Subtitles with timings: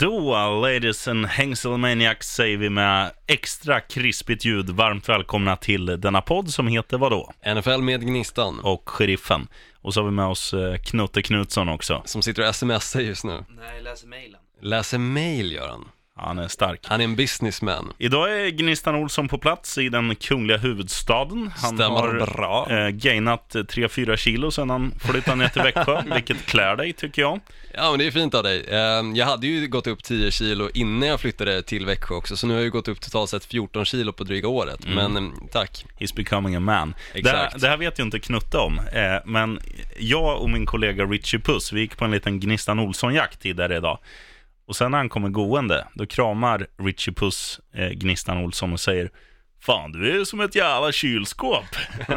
[0.00, 6.50] Då, ladies and hängselmaniacs, säger vi med extra krispigt ljud varmt välkomna till denna podd
[6.50, 7.32] som heter vadå?
[7.56, 9.48] NFL med Gnistan, Och Sheriffen.
[9.82, 12.02] Och så har vi med oss eh, Knutte Knutsson också.
[12.04, 13.44] som sitter och smsar just nu.
[13.48, 14.40] Nej, läser mejlen.
[14.60, 15.88] Läser mail gör han.
[16.18, 16.80] Han är stark.
[16.84, 17.92] Han är en businessman.
[17.98, 21.50] Idag är Gnistan Olsson på plats i den kungliga huvudstaden.
[21.56, 22.66] Han Stämmer har bra.
[22.70, 27.40] eh, gainat 3-4 kilo sedan han flyttade ner till Växjö, vilket klär dig tycker jag.
[27.74, 28.66] Ja men det är fint av dig.
[28.70, 32.46] Ehm, Jag hade ju gått upp 10 kilo innan jag flyttade till Växjö också, så
[32.46, 34.80] nu har jag ju gått upp totalt sett 14 kilo på dryga året.
[34.94, 35.84] Men em, tack.
[35.98, 36.94] He's becoming a man.
[37.12, 37.60] Det, Exakt.
[37.60, 39.60] det här vet ju inte Knutte om, eh, men
[39.98, 43.98] jag och min kollega Richie Puss, vi gick på en liten Gnistan Olsson-jakt tidigare idag.
[44.66, 49.10] Och sen när han kommer gående, då kramar Richie Puss eh, Gnistan Olsson och säger
[49.60, 51.76] Fan, du är som ett jävla kylskåp.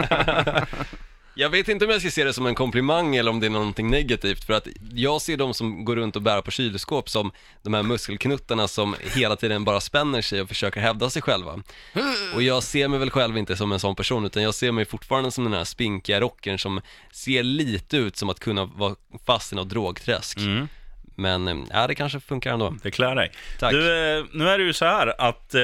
[1.39, 3.49] Jag vet inte om jag ska se det som en komplimang eller om det är
[3.49, 7.31] någonting negativt, för att jag ser de som går runt och bär på kylskåp som
[7.63, 11.59] de här muskelknuttarna som hela tiden bara spänner sig och försöker hävda sig själva.
[12.35, 14.85] Och jag ser mig väl själv inte som en sån person, utan jag ser mig
[14.85, 16.81] fortfarande som den här spinkiga rockern som
[17.11, 20.37] ser lite ut som att kunna vara fast i något drogträsk.
[20.37, 20.67] Mm.
[21.19, 22.75] Men, eh, ja det kanske funkar ändå.
[22.83, 23.31] Det klär dig.
[23.59, 23.71] Tack.
[23.71, 25.61] Du, eh, nu är det ju så här att eh,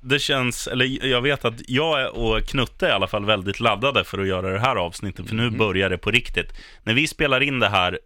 [0.00, 4.04] det känns, eller jag vet att jag och Knutte är i alla fall väldigt laddade
[4.04, 6.52] för att göra det här avsnittet, för nu börjar det på riktigt.
[6.82, 7.98] När vi spelar in det här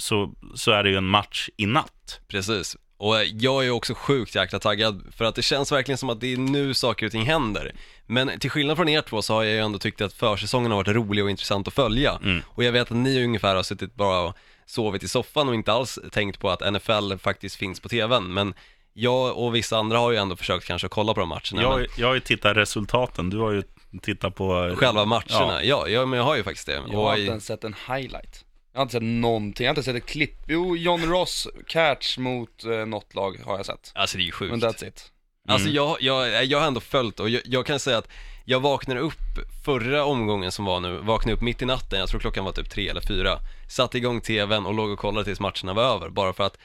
[0.00, 2.20] så, så är det ju en match i natt.
[2.28, 2.76] Precis.
[2.96, 6.32] Och jag är också sjukt jäkla taggad, för att det känns verkligen som att det
[6.32, 7.72] är nu saker och ting händer.
[8.06, 10.78] Men till skillnad från er två så har jag ju ändå tyckt att försäsongen har
[10.78, 12.18] varit rolig och intressant att följa.
[12.46, 15.72] Och jag vet att ni ungefär har suttit bara och sovit i soffan och inte
[15.72, 18.34] alls tänkt på att NFL faktiskt finns på TVn.
[18.34, 18.54] Men
[18.92, 21.62] jag och vissa andra har ju ändå försökt kanske kolla på de matcherna.
[21.62, 23.62] Jag, jag har ju tittat resultaten, du har ju
[24.02, 24.52] tittat på...
[24.54, 25.88] men själva matcherna, ja.
[25.88, 26.72] Ja, men jag har ju faktiskt det.
[26.90, 28.44] Jag har inte ens sett en highlight.
[28.72, 30.36] Jag har inte sett någonting, jag har inte sett ett klipp.
[30.48, 33.92] Jo, John Ross catch mot eh, något lag har jag sett.
[33.94, 34.50] alltså det är ju sjukt.
[34.50, 35.10] Men that's it.
[35.48, 35.76] Alltså Mm.
[35.76, 38.08] jag, jag, jag har ändå följt och jag, jag kan säga att
[38.44, 42.20] jag vaknade upp förra omgången som var nu, vaknade upp mitt i natten, jag tror
[42.20, 43.38] klockan var typ tre eller fyra,
[43.68, 46.58] satte igång tvn och låg och kollade tills matcherna var över, bara för att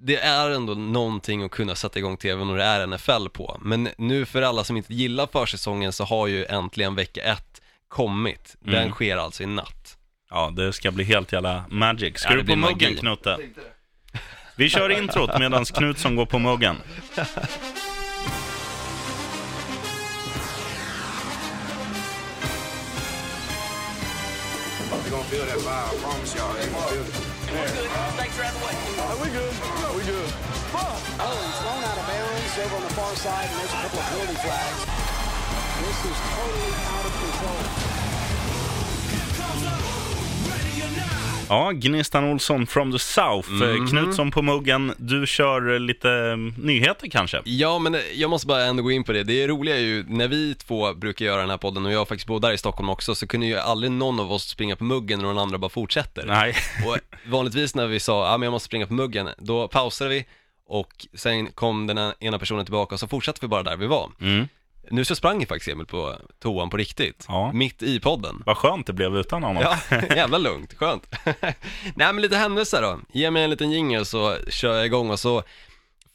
[0.00, 3.58] det är ändå någonting att kunna sätta igång tvn och det är NFL på.
[3.60, 8.56] Men nu för alla som inte gillar försäsongen så har ju äntligen vecka ett kommit.
[8.60, 8.90] Den Mm.
[8.92, 9.96] sker alltså i natt.
[10.30, 12.18] Ja, det ska bli helt jävla magic.
[12.18, 12.96] Ska Ja, du på muggen.
[12.96, 13.38] Knutte?
[14.56, 16.76] Vi kör introt medan Knutsson går på muggen.
[25.14, 26.50] gonna feel that vibe, I promise y'all.
[26.58, 27.14] You're gonna feel it.
[29.22, 29.54] We good.
[29.94, 30.30] We good.
[30.74, 34.00] Oh, he's thrown out of bounds over on the far side, and there's a couple
[34.00, 34.80] of penalty flags.
[35.86, 37.83] This is totally out of control.
[41.48, 43.48] Ja, Gnistan Olsson from the South.
[43.48, 44.94] Mm Knutsson på muggen.
[44.96, 47.40] Du kör eh, lite eh, nyheter kanske?
[47.44, 49.22] Ja, men jag måste bara ändå gå in på det.
[49.22, 52.26] Det roliga är ju, när vi två brukar göra den här podden och jag faktiskt
[52.26, 55.20] bor där i Stockholm också, så kunde ju aldrig någon av oss springa på muggen
[55.20, 56.24] och den andra bara fortsätter.
[56.26, 56.54] Nej.
[56.86, 60.26] Och vanligtvis när vi sa, ja men jag måste springa på muggen, då pausade vi
[60.66, 64.10] och sen kom den ena personen tillbaka och så fortsatte vi bara där vi var.
[64.20, 64.48] Mm.
[64.90, 67.50] Nu så sprang faktiskt Emil på toan på riktigt, Ja.
[67.52, 68.42] mitt i podden.
[68.46, 69.62] Vad skönt det blev utan honom.
[69.90, 71.14] Ja, jävla lugnt, skönt.
[71.94, 72.98] Nej men lite händelser då.
[73.12, 75.42] Ge mig en liten jingel så kör jag igång och så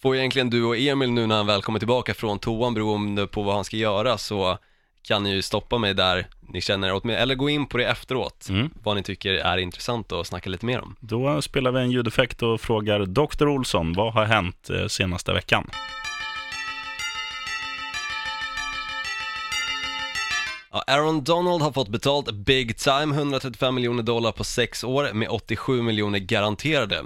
[0.02, 3.44] får egentligen du och Emil nu när han väl kommer tillbaka från toan beroende på
[3.44, 4.57] vad han ska göra så
[5.01, 7.86] kan ni ju stoppa mig där ni känner åt mig, eller gå in på det
[7.86, 8.69] efteråt, Mm.
[8.84, 10.96] vad ni tycker är intressant och snacka lite mer om.
[11.00, 13.47] Då spelar vi en ljudeffekt och frågar Dr.
[13.47, 15.69] Olsson, vad har hänt eh, senaste veckan?
[20.72, 25.30] Ja, Aaron Donald har fått betalt big time, 135 miljoner dollar på sex år med
[25.30, 27.06] 87 miljoner garanterade.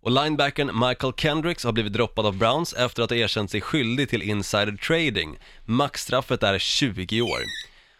[0.00, 4.08] Och linebacken Michael Kendricks har blivit droppad av Browns efter att ha erkänt sig skyldig
[4.08, 5.38] till insider trading.
[5.64, 7.38] Maxstraffet är 20 år.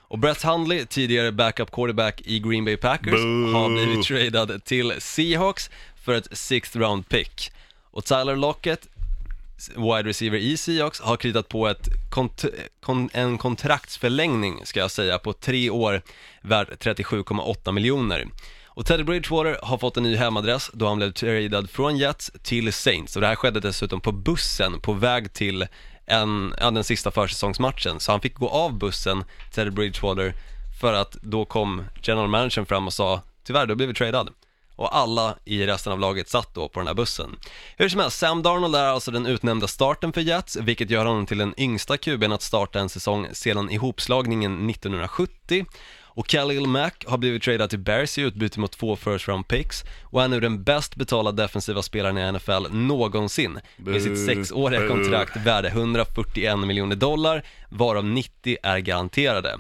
[0.01, 3.53] Och Brett Hundley, tidigare backup quarterback i Green Bay Packers, Boo.
[3.53, 5.71] har blivit tradad till Seahawks
[6.05, 7.53] för ett sixth round pick.
[7.91, 8.89] Och Tyler Lockett,
[9.77, 15.19] wide receiver i Seahawks har kritat på ett kont- kon- en kontraktsförlängning ska jag säga
[15.19, 16.03] på tre år
[16.43, 18.27] värd 37,8 miljoner.
[18.67, 22.73] Och Teddy Bridgewater har fått en ny hemadress då han blev tradad från Jets till
[22.73, 25.67] Saints och det här skedde dessutom på bussen på väg till
[26.07, 29.25] en, ja, den sista försäsongsmatchen så han fick gå av bussen,
[29.55, 30.35] Teddy Bridgewater,
[30.81, 34.31] för att då kom general managern fram och sa tyvärr du har blivit tradad.
[34.77, 37.37] Och alla i resten av laget satt då på den här bussen.
[37.77, 41.27] Hur som helst, Sam Darnold är alltså den utnämnda starten för Jets, vilket gör honom
[41.27, 45.67] till den yngsta QB'n att starta en säsong sedan ihopslagningen 1970.
[46.17, 49.85] Och Khalil Mack har blivit tradad till Bears i utbyte mot två first round picks
[50.03, 55.37] och är nu den bäst betalda defensiva spelaren i NFL någonsin med sitt sexåriga kontrakt
[55.37, 59.59] värde 141 miljoner dollar, varav 90 är garanterade.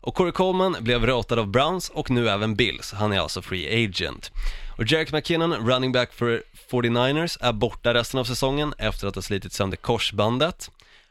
[0.00, 3.84] Och Corey Coleman blev ratad av Browns och nu även Bills, han är alltså free
[3.84, 4.32] agent.
[4.78, 9.22] Och Jerick McKinnon, running back för 49ers, är borta resten av säsongen efter att ha
[9.22, 10.70] slitit sönder korsbandet.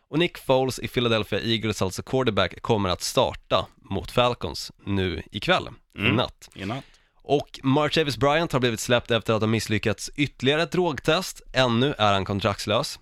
[0.09, 5.67] Och Nick Foles i Philadelphia Eagles, alltså quarterback, kommer att starta mot Falcons nu ikväll,
[5.97, 6.49] i natt.
[6.55, 6.83] I natt.
[7.15, 11.41] Och Marchavis Bryant har blivit släppt efter att ha misslyckats ytterligare ett drogtest.
[11.53, 12.99] Ännu är han kontraktslös.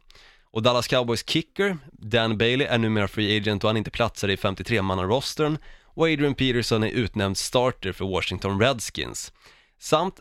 [0.51, 4.35] Och Dallas Cowboys kicker, Dan Bailey, är numera free agent och han inte platsar i
[4.35, 5.57] 53-manna-rostern.
[5.83, 9.33] Och Adrian Peterson är utnämnd starter för Washington Redskins.
[9.79, 10.19] Samt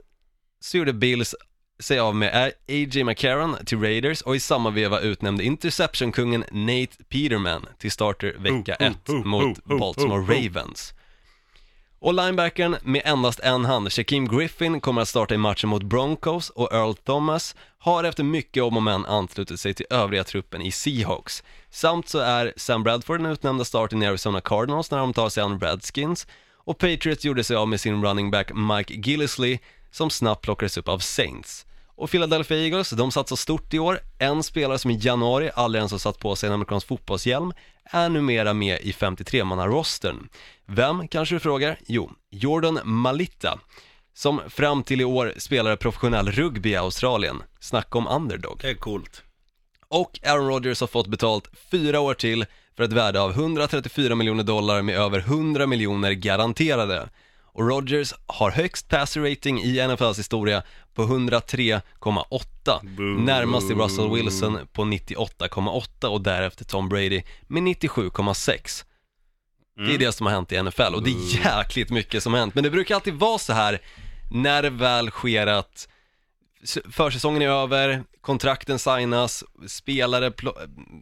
[0.61, 1.35] så gjorde Bills
[1.81, 3.05] sig av med A.J.
[3.05, 8.87] McCarron till Raiders och i samma veva utnämnde interception-kungen Nate Peterman till starter vecka Oh,
[8.87, 10.35] oh, 1 oh, mot Baltimore.
[10.35, 10.95] Ravens.
[11.99, 16.51] Och linebacken med endast en hand, Shaquem Griffin, kommer att starta i matchen mot Broncos
[16.51, 20.73] och Earl Thomas har efter mycket om och men anslutit sig till övriga truppen i
[20.73, 21.43] Seahawks.
[21.71, 25.43] Samt så är Sam Bradford den utnämnda starten i Arizona Cardinals när de tar sig
[25.43, 29.59] an Redskins och Patriots gjorde sig av med sin running back Mike Gillisley
[29.91, 31.66] som snabbt plockades upp av Saints.
[31.97, 34.01] Och Philadelphia Eagles, de satsar stort i år.
[34.19, 37.53] En spelare som i januari aldrig ens har satt på sig en amerikansk fotbollshjälm
[37.85, 40.29] är numera med i 53-manna-rostern.
[40.67, 41.79] Vem, kanske du frågar?
[41.87, 43.59] Jo, Jordan Malitta,
[44.15, 47.43] som fram till i år spelade professionell rugby i Australien.
[47.61, 48.59] Snacka om underdog.
[48.63, 49.23] Det är coolt.
[49.89, 52.47] Och Aaron Rodgers har fått betalt fyra år till
[52.77, 57.09] för ett värde av 134 miljoner dollar med över 100 miljoner garanterade.
[57.57, 60.63] Och Rodgers har högst passer rating i NFLs historia
[60.95, 63.25] på 103,8.
[63.25, 68.85] Närmast till Russell Wilson på 98,8 och därefter Tom Brady med 97,6.
[69.77, 72.41] Det är det som har hänt i NFL och det är jäkligt mycket som har
[72.41, 72.55] hänt.
[72.55, 73.81] Men det brukar alltid vara så här
[74.31, 75.89] när det väl sker att
[76.91, 80.33] försäsongen är över, kontrakten signas, spelare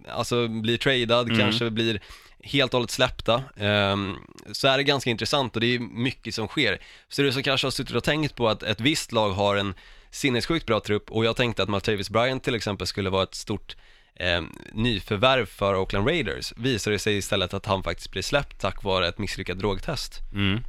[0.09, 2.01] alltså blir tradad, kanske blir
[2.45, 4.17] helt och hållet släppta, ehm,
[4.53, 6.79] så är det ganska intressant och det är mycket som sker.
[7.09, 9.75] Så du som kanske har suttit och tänkt på att ett visst lag har en
[10.11, 13.77] sinnessjukt bra trupp och jag tänkte att Martavis Bryant till exempel skulle vara ett stort
[14.15, 14.43] eh,
[14.73, 19.09] nyförvärv för Oakland Raiders, visar det sig istället att han faktiskt blir släppt tack vare
[19.09, 20.21] ett misslyckat drogtest.
[20.33, 20.65] Mm.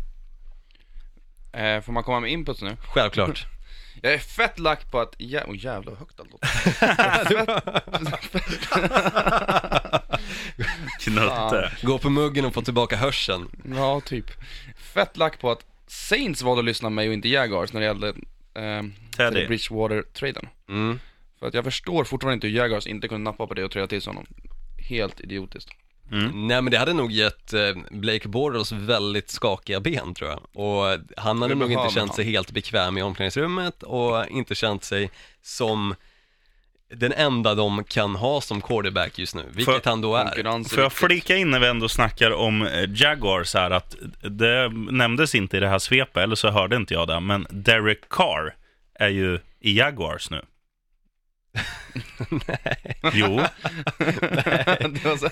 [1.54, 2.78] Eh, får man komma med input nu?
[2.94, 3.46] Självklart.
[4.06, 5.44] Jag är fett lack på att, jä...
[5.48, 6.30] oh, jävlar vad högt allt.
[11.00, 11.72] Knutte.
[11.82, 13.50] Gå på muggen och få tillbaka hörseln.
[13.76, 14.32] Ja, typ.
[14.78, 17.88] Fett lack på att Saints valde att lyssna på mig och inte Jaguars när det
[17.88, 18.08] gällde
[18.54, 18.84] eh,
[19.18, 19.48] Teddy.
[19.48, 20.48] Bridgewater-traden.
[20.70, 21.00] Mm.
[21.40, 23.88] För att jag förstår fortfarande inte hur Jaguars inte kunde nappa på det och trada
[23.88, 24.26] till honom.
[24.90, 25.70] Helt idiotiskt.
[26.34, 30.40] Nej men det hade nog gett eh, Blake Bortles väldigt skakiga ben tror jag.
[30.54, 32.16] Och han hade nog inte känt han.
[32.16, 35.12] sig helt bekväm i omklädningsrummet och inte känt sig
[35.42, 35.96] som
[36.94, 40.64] den enda de kan ha som quarterback just nu, vilket För- han då är.
[40.64, 45.36] Får jag flika in när vi ändå snackar om eh, Jaguars här, att det nämndes
[45.36, 48.56] inte i det här svepet, eller så hörde inte jag det, men Derek Carr
[49.00, 50.42] är ju i Jaguars nu.
[52.30, 52.98] Nej.
[53.14, 53.42] Jo,
[54.90, 55.26] det var så...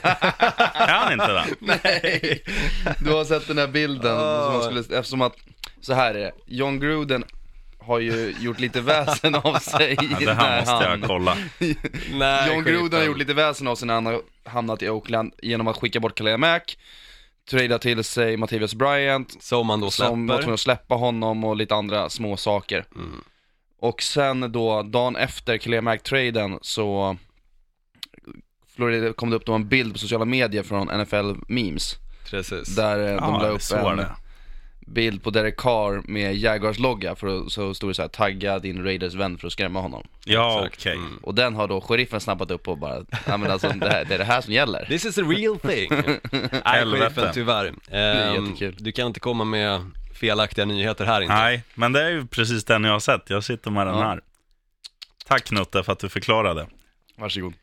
[0.74, 1.46] är han inte det?
[1.60, 2.44] Nej!
[3.00, 5.36] Du har sett den här bilden, som man skulle, eftersom att,
[5.82, 7.24] så här är det, John Gruden
[7.80, 11.38] har ju gjort lite väsen av sig Ja, det här måste han, jag kolla.
[12.14, 15.34] Nej, John Gruden har gjort lite väsen av sig när han har hamnat i Oakland
[15.42, 16.78] genom att skicka bort Khalil Mack,
[17.50, 20.54] trada till sig Mattias Bryant, Som man då som var tvungen släpper.
[20.54, 22.86] att släppa honom och lite andra små saker.
[22.96, 23.24] Mm.
[23.84, 27.18] Och sen då, dagen efter Khalil Mack-traden så
[28.76, 31.96] Florida kom det upp då en bild på sociala medier från NFL Memes
[32.30, 32.76] Precis.
[32.76, 34.16] Där eh, de la Ja, upp så var en det.
[34.88, 38.60] bild på Derek Carr med Jaguars logga för att, så stod det så här tagga
[38.60, 40.08] din Raiders vän för att skrämma honom.
[40.26, 40.94] Ja, okej.
[40.96, 41.20] Mm.
[41.24, 44.14] Och den har då sheriffen snappat upp och bara, ja men alltså det, här, det
[44.14, 44.86] är det här som gäller.
[44.86, 45.90] This is a real thing.
[46.66, 47.74] Nej, sheriffen, tyvärr.
[47.92, 48.76] är Ehm, jättekul.
[48.80, 49.82] du kan inte komma med
[50.28, 51.34] felaktiga nyheter här inte.
[51.34, 53.30] Nej, men det är ju precis den jag har sett.
[53.30, 54.04] Jag sitter med den Ja.
[54.04, 54.22] här.
[55.28, 56.68] Tack Knutte för att du förklarade.
[57.18, 57.54] Varsågod.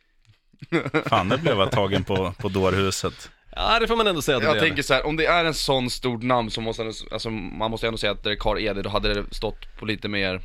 [1.06, 3.30] Fan, det blev jag tagen på, på dårhuset.
[3.56, 4.62] Ja, det får man ändå säga att det Jag blev.
[4.68, 7.70] tänker så här, om det är en sån stort namn så måste han, alltså man
[7.70, 10.40] måste ändå säga att Carr är det, då hade det stått på lite mer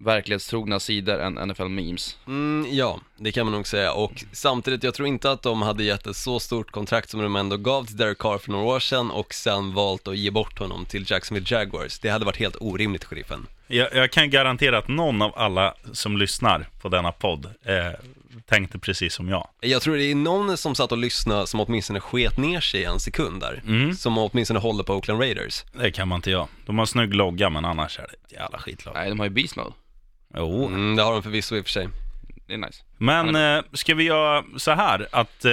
[0.00, 2.16] verklighetstrogna sidor än NFL memes.
[2.26, 5.84] Mm, ja, det kan man nog säga och samtidigt, jag tror inte att de hade
[5.84, 8.80] gett ett så stort kontrakt som de ändå gav till Derek Carr för några år
[8.80, 11.98] sedan och sen valt att ge bort honom till Jacksonville Jaguars.
[11.98, 13.46] Det hade varit helt orimligt, sheriffen.
[13.66, 18.00] Jag, jag kan garantera att någon av alla som lyssnar på denna podd eh,
[18.46, 19.48] tänkte precis som jag.
[19.60, 23.00] Jag tror det är någon som satt och lyssnade som åtminstone sket ner sig en
[23.00, 23.62] sekund där.
[23.66, 23.94] Mm.
[23.94, 25.64] Som åtminstone håller på Oakland Raiders.
[25.72, 26.48] Det kan man inte göra.
[26.66, 28.94] De har snygg logga, men annars är det ett jävla skitlag.
[28.94, 29.72] Nej, de har ju beast mode.
[30.36, 30.66] Jo.
[30.66, 31.88] Mm, det har de förvisso i och för sig.
[32.46, 32.82] Det är nice.
[32.98, 35.52] Men eh, ska vi göra så här att eh,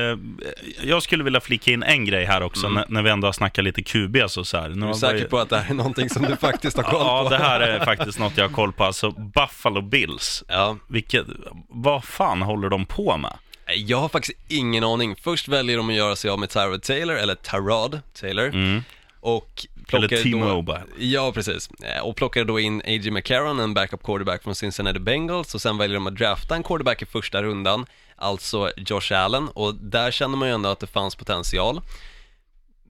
[0.84, 3.64] jag skulle vilja flika in en grej här också när, när vi ändå har snackat
[3.66, 4.68] lite QBs och så här.
[4.70, 4.90] Nu Mm.
[4.90, 6.94] Är du säker vi- på att det här är någonting som du faktiskt har koll
[7.00, 7.06] på?
[7.06, 8.84] Ja, det här är faktiskt något jag har koll på.
[8.84, 10.44] Alltså Buffalo Bills.
[10.48, 11.26] Ja, Vilket,
[11.70, 13.34] vad fan håller de på med?
[13.76, 15.16] jag har faktiskt ingen aning.
[15.16, 18.46] Först väljer de att göra sig av med Tyrod Taylor, eller Tyrod Taylor.
[18.48, 18.84] Mm.
[19.20, 20.84] Och Eller T-Mobile.
[20.98, 21.70] Ja, precis.
[21.72, 23.12] Eh, Och plockade då in A.J.
[23.12, 27.02] McCarron, en backup quarterback från Cincinnati Bengals och sen väljer de att drafta en quarterback
[27.02, 27.86] i första rundan,
[28.16, 31.82] alltså Josh Allen och där kände man ju ändå att det fanns potential.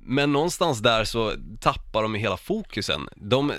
[0.05, 3.09] Men någonstans där så tappar de ju hela fokusen.
[3.15, 3.53] De,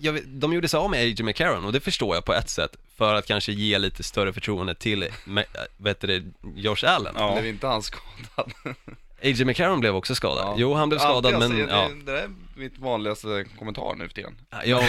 [0.00, 1.22] jag vet, de gjorde sig av med A.J.
[1.22, 4.74] McCarron och det förstår jag på ett sätt för att kanske ge lite större förtroende
[4.74, 5.44] till, med,
[5.76, 6.24] vet du det,
[6.60, 7.14] Josh Allen.
[7.18, 7.32] Ja.
[7.32, 8.52] Blev inte han skadad?
[9.22, 9.44] A.J.
[9.44, 10.44] McCarron blev också skadad.
[10.46, 10.54] Ja.
[10.56, 11.88] Jo, han blev skadad Alltid, men, alltså, ja.
[11.88, 14.36] det, det där är mitt vanligaste kommentar nu för tiden.
[14.64, 14.82] Ja,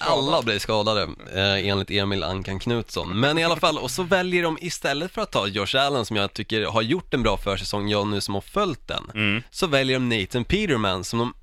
[0.00, 1.02] alla blir skadade
[1.34, 3.20] eh, enligt Emil Ankan Knutsson.
[3.20, 6.16] Men i alla fall, och så väljer de istället för att ta Josh Allen som
[6.16, 9.42] jag tycker har gjort en bra försäsong, jag nu som har följt den, Mm.
[9.50, 11.34] så väljer de Nathan Peterman som de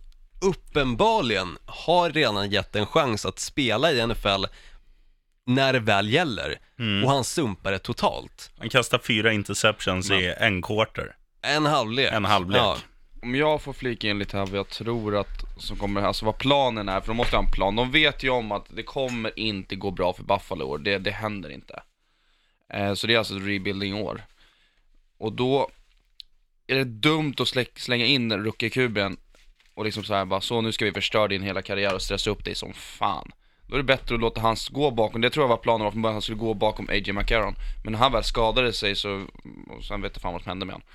[0.41, 4.45] uppenbarligen har redan gett en chans att spela i NFL
[5.45, 6.59] när det väl gäller.
[6.79, 7.03] Mm.
[7.03, 8.51] Och han sumpar det totalt.
[8.59, 11.15] Han kastar fyra interceptions i en quarter.
[11.43, 12.11] En halvlek.
[12.11, 12.61] En halvlek.
[12.61, 12.77] Ja.
[13.21, 16.37] Om jag får flika in lite här vad jag tror att som kommer, alltså vad
[16.37, 17.75] planen är, för de måste ha en plan.
[17.75, 21.11] De vet ju om att det kommer inte gå bra för Buffalo år, det, det
[21.11, 21.83] händer inte.
[22.73, 24.25] Eh, så det är alltså ett rebuilding år.
[25.17, 25.69] Och då
[26.67, 29.17] är det dumt att slä, slänga in rookie-kuben
[29.73, 32.29] och liksom så här bara, så nu ska vi förstöra din hela karriär och stressa
[32.29, 33.31] upp dig som fan.
[33.67, 35.91] Då är det bättre att låta han gå bakom, det tror jag var planen var
[35.91, 37.13] från början, han skulle gå bakom A.J.
[37.13, 37.55] McCarron.
[37.83, 39.25] Men när han väl skadade sig så,
[39.77, 40.87] och sen vet jag fan vad som hände med honom.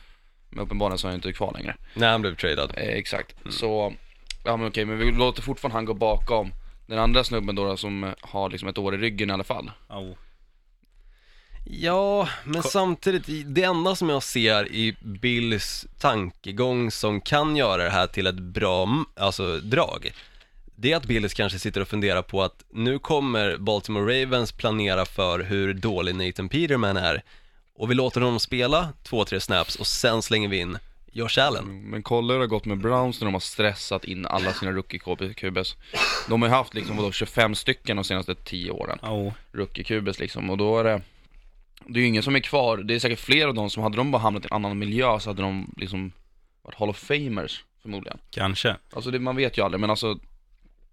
[0.51, 1.77] Men uppenbarligen så är han inte kvar längre.
[1.95, 2.73] När han blev tradad.
[2.77, 3.35] Eh, exakt.
[3.51, 3.95] Så,
[4.45, 6.53] ja men okej, men vi låter fortfarande han gå bakom
[6.87, 9.45] den andra snubben då, då som eh, har liksom ett år i ryggen i alla
[9.45, 9.71] fall.
[9.89, 10.13] Oh.
[11.71, 17.85] Ja, men samtidigt, i- det enda som jag ser i Bills tankegång som kan göra
[17.85, 20.13] det här till ett bra, alltså drag,
[20.77, 25.05] det är att Bills kanske sitter och funderar på att nu kommer Baltimore Ravens planera
[25.05, 27.23] för hur dålig Nathan Peterman är
[27.79, 30.79] och vi låter honom spela två, tre snaps och sen slänger vi in
[31.13, 31.91] Josh Allen.
[31.91, 34.73] Men kolla hur det har gått med Browns när de har stressat in alla sina
[34.73, 35.77] rookie-QBs.
[36.29, 38.99] De har ju haft liksom, vadå, 25 stycken de senaste 10 åren.
[39.03, 39.33] Oh.
[39.53, 41.03] Rookie-QBs liksom, och då är det
[41.87, 43.97] Det är ju ingen som är kvar, det är säkert fler av dem som hade
[43.97, 46.13] de bara hamnat i en annan miljö så hade de liksom
[46.63, 48.19] varit Hall of Famers förmodligen.
[48.31, 48.77] Kanske.
[48.93, 50.19] Alltså det, man vet ju aldrig, men alltså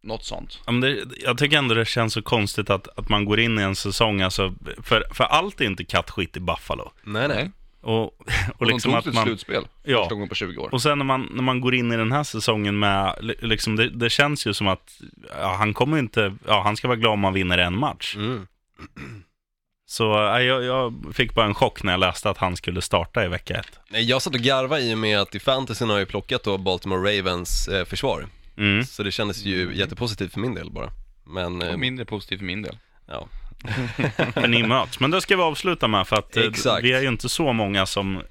[0.06, 0.60] något sånt.
[0.66, 3.60] Ja, men det, jag tycker ändå det känns så konstigt att, att man går in
[3.60, 6.92] i en säsong, alltså, för, för allt är inte kattskit i Buffalo.
[7.04, 7.52] Nej, nej.
[7.82, 8.14] Och, och
[8.58, 9.26] Och liksom de att tog till man...
[9.26, 9.98] slutspel Ja.
[10.04, 10.70] första gången på 20 år.
[10.74, 13.76] Och sen när man, när man går in i den här säsongen med, li- liksom
[13.76, 15.02] det, det känns ju som att,
[15.42, 18.16] ja, han kommer inte, ja, han ska vara glad om han vinner en match.
[18.16, 18.48] Mm.
[19.88, 23.26] Så ja, jag, jag fick bara en chock när jag läste att han skulle starta
[23.26, 23.80] i vecka ett.
[23.90, 26.58] Nej, Jag satt och garvade i och med att i fantasyn har jag plockat då
[26.58, 28.28] Baltimore Ravens eh, försvar.
[28.58, 28.84] Mm.
[28.86, 30.90] Så det kändes ju jättepositivt för min del bara.
[31.28, 32.78] Men, eh, Och mindre positivt för min del.
[33.08, 33.28] ja.
[34.34, 35.00] För ni möts.
[35.00, 36.84] Men det ska vi avsluta med för att eh, Exakt.
[36.84, 38.22] vi är ju inte så många som,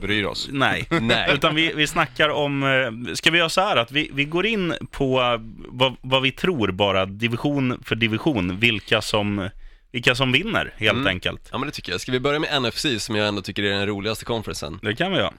[0.00, 0.48] Bryr oss.
[0.52, 0.86] nej.
[1.00, 1.30] Nej.
[1.34, 4.46] Utan vi, vi snackar om, eh, ska vi göra så här att vi, vi går
[4.46, 9.48] in på eh, vad, vad vi tror bara division för division, vilka som,
[9.92, 11.06] vilka som vinner helt Mm.
[11.06, 11.48] enkelt.
[11.52, 12.00] Ja men det tycker jag.
[12.00, 14.78] Ska vi börja med NFC som jag ändå tycker är den roligaste conferensen?
[14.82, 15.32] Det kan vi göra.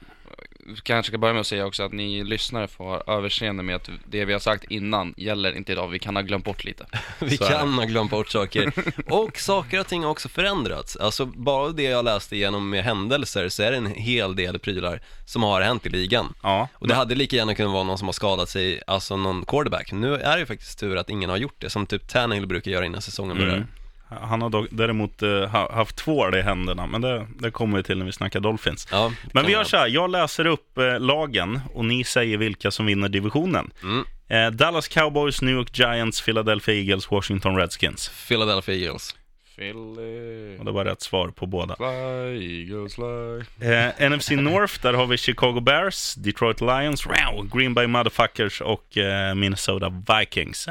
[0.82, 4.24] Kanske ska börja med att säga också att ni lyssnare får överseende med att det
[4.24, 6.86] vi har sagt innan gäller inte idag, vi kan ha glömt bort lite.
[7.18, 8.72] Vi Så kan ha glömt bort saker.
[9.08, 10.96] Och saker och ting har också förändrats.
[10.96, 15.00] Alltså bara det jag läste igenom med händelser så är det en hel del prylar
[15.26, 16.34] som har hänt i ligan.
[16.42, 19.44] Ja, Och det hade lika gärna kunnat vara någon som har skadat sig, alltså någon
[19.44, 19.92] quarterback.
[19.92, 22.70] Nu är det ju faktiskt tur att ingen har gjort det, som typ Tannehill brukar
[22.70, 23.56] göra innan säsongen börjar.
[23.56, 23.68] Mm.
[24.10, 27.82] Han har dock, däremot eh, ha- haft två i händerna, men det, det kommer vi
[27.82, 28.88] till när vi snackar Dolphins.
[28.90, 32.70] Ja, Men vi gör så här, jag läser upp eh, lagen och ni säger vilka
[32.70, 33.70] som vinner divisionen.
[33.82, 34.04] Mm.
[34.28, 38.10] Eh, Dallas Cowboys, New York Giants, Philadelphia Eagles, Washington Redskins.
[38.28, 39.14] Philadelphia Eagles.
[39.56, 41.76] Philly, Och det var rätt svar på båda.
[41.76, 43.66] fly, eagles fly.
[43.68, 48.96] Eh, NFC North, där har vi Chicago Bears, Detroit Lions, wow, Green Bay Motherfuckers och
[48.98, 49.88] eh, Minnesota
[50.18, 50.66] Vikings.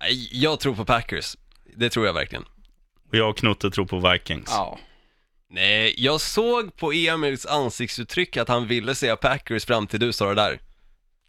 [0.00, 1.36] Nej, Jag tror på Packers.
[1.76, 2.44] Det tror jag verkligen.
[3.08, 4.50] Och jag och Knutte tror på Vikings.
[4.50, 4.78] Ja.
[5.50, 10.28] Nej, jag såg på Emils ansiktsuttryck att han ville säga Packers fram till du sa
[10.28, 10.58] det där.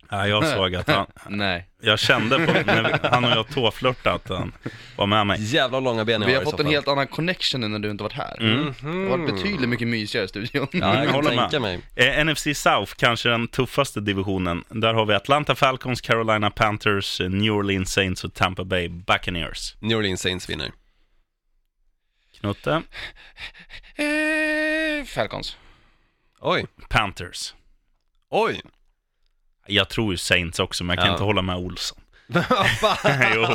[0.10, 1.70] Ja, jag såg att han, Nej.
[1.82, 4.54] jag kände på, när vi, han och jag tåflörtade att han
[4.96, 5.44] var med mig.
[5.44, 6.74] Jävla långa ben jag Vi har i fått en fall.
[6.74, 8.38] helt annan connection nu när du inte varit här.
[8.42, 8.74] Mm.
[8.82, 10.68] Det har varit betydligt mycket mysigare i studion.
[10.72, 11.40] Ja, jag håller med.
[11.40, 11.80] tänka mig.
[11.96, 14.64] Eh, NFC South, kanske den tuffaste divisionen.
[14.70, 19.76] Där har vi Atlanta Falcons, Carolina Panthers, eh, New Orleans Saints och Tampa Bay Buccaneers.
[19.80, 20.72] New Orleans Saints vinner.
[22.40, 22.82] Knutte,
[23.96, 25.58] Eh, Falcons.
[26.40, 27.54] Oj, Panthers.
[28.30, 28.62] oj.
[29.68, 31.14] Jag tror ju Saints också, men jag kan Ja.
[31.14, 31.98] inte hålla med Olsson.
[33.36, 33.48] jo,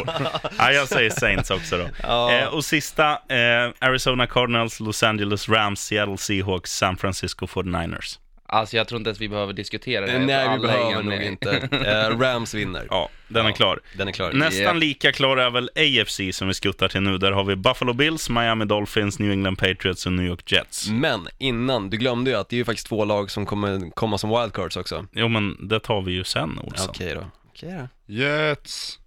[0.59, 1.89] ja, jag säger Saints också då.
[2.03, 2.33] Ja.
[2.33, 8.19] Eh, och sista, eh, Arizona Cardinals, Los Angeles Rams, Seattle Seahawks, San Francisco 49ers.
[8.53, 10.19] Alltså jag tror inte ens vi behöver diskutera det.
[10.19, 11.69] Nej, vi behöver nog inte.
[12.11, 12.87] Eh, Rams vinner.
[12.91, 13.55] Ja, den är Ja.
[13.57, 13.81] klar.
[13.97, 14.33] Den är klar.
[14.33, 14.81] Nästan Yep.
[14.81, 17.19] lika klar är väl AFC som vi skuttar till nu.
[17.19, 20.89] Där har vi Buffalo Bills, Miami Dolphins, New England Patriots och New York Jets.
[20.91, 24.19] Men innan, du glömde ju att det är ju faktiskt två lag som kommer komma
[24.19, 25.07] som wildcards också.
[25.13, 26.89] Jo, men det tar vi ju sen, Olsson.
[26.91, 27.25] Okej då.
[27.49, 27.75] Okej
[28.07, 28.13] då.
[28.15, 28.99] Jets.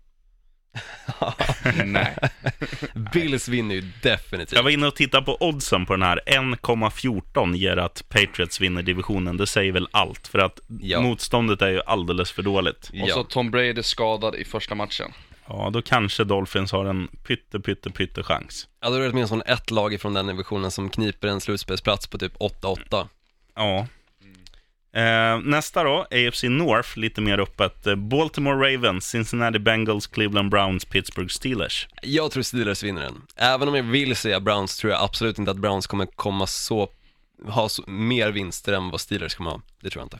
[1.85, 2.15] Nej.
[3.13, 4.53] Bills vinner ju definitivt.
[4.55, 6.19] Jag var inne och tittade på oddsen på den här.
[6.25, 9.37] 1,14 ger att Patriots vinner divisionen.
[9.37, 11.01] Det säger väl allt, för att Ja.
[11.01, 12.89] motståndet är ju alldeles för dåligt.
[13.01, 13.25] Och så Ja.
[13.29, 15.11] Tom Brady skadad i första matchen.
[15.47, 18.67] Ja, då kanske Dolphins har en pytte, pytte, pytte chans.
[18.81, 22.17] Ja, då är det åtminstone ett lag ifrån den divisionen som kniper en slutspelsplats på
[22.17, 23.07] typ 8-8.
[23.55, 23.87] Ja.
[24.93, 27.87] Eh, nästa då, AFC North, lite mer öppet.
[27.87, 31.87] Eh, Baltimore Ravens, Cincinnati Bengals, Cleveland Browns, Pittsburgh Steelers.
[32.01, 33.21] Jag tror Steelers vinner den.
[33.35, 36.89] Även om jag vill säga Browns tror jag absolut inte att Browns kommer komma så,
[37.47, 39.61] ha så, mer vinster än vad Steelers kommer ha.
[39.81, 40.19] Det tror jag inte.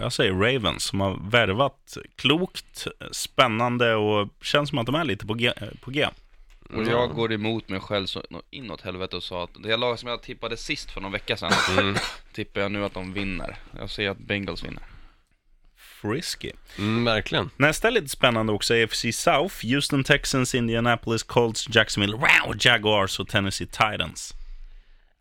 [0.00, 5.26] Jag säger Ravens, som har värvat klokt, spännande och känns som att de är lite
[5.26, 5.52] på G.
[5.56, 6.06] eh, På G.
[6.74, 10.08] Och jag går emot mig själv så inåt helvete och sa att det lag som
[10.08, 11.52] jag tippade sist för någon vecka sedan,
[12.32, 13.56] tippar jag nu att de vinner.
[13.78, 14.82] Jag säger att Bengals vinner.
[15.76, 16.52] Frisky.
[16.78, 17.50] Mm, verkligen.
[17.56, 19.66] Nästa är lite spännande också, AFC South.
[19.66, 24.34] Houston Texans, Indianapolis Colts, Jacksonville wow, Jaguars och Tennessee Titans.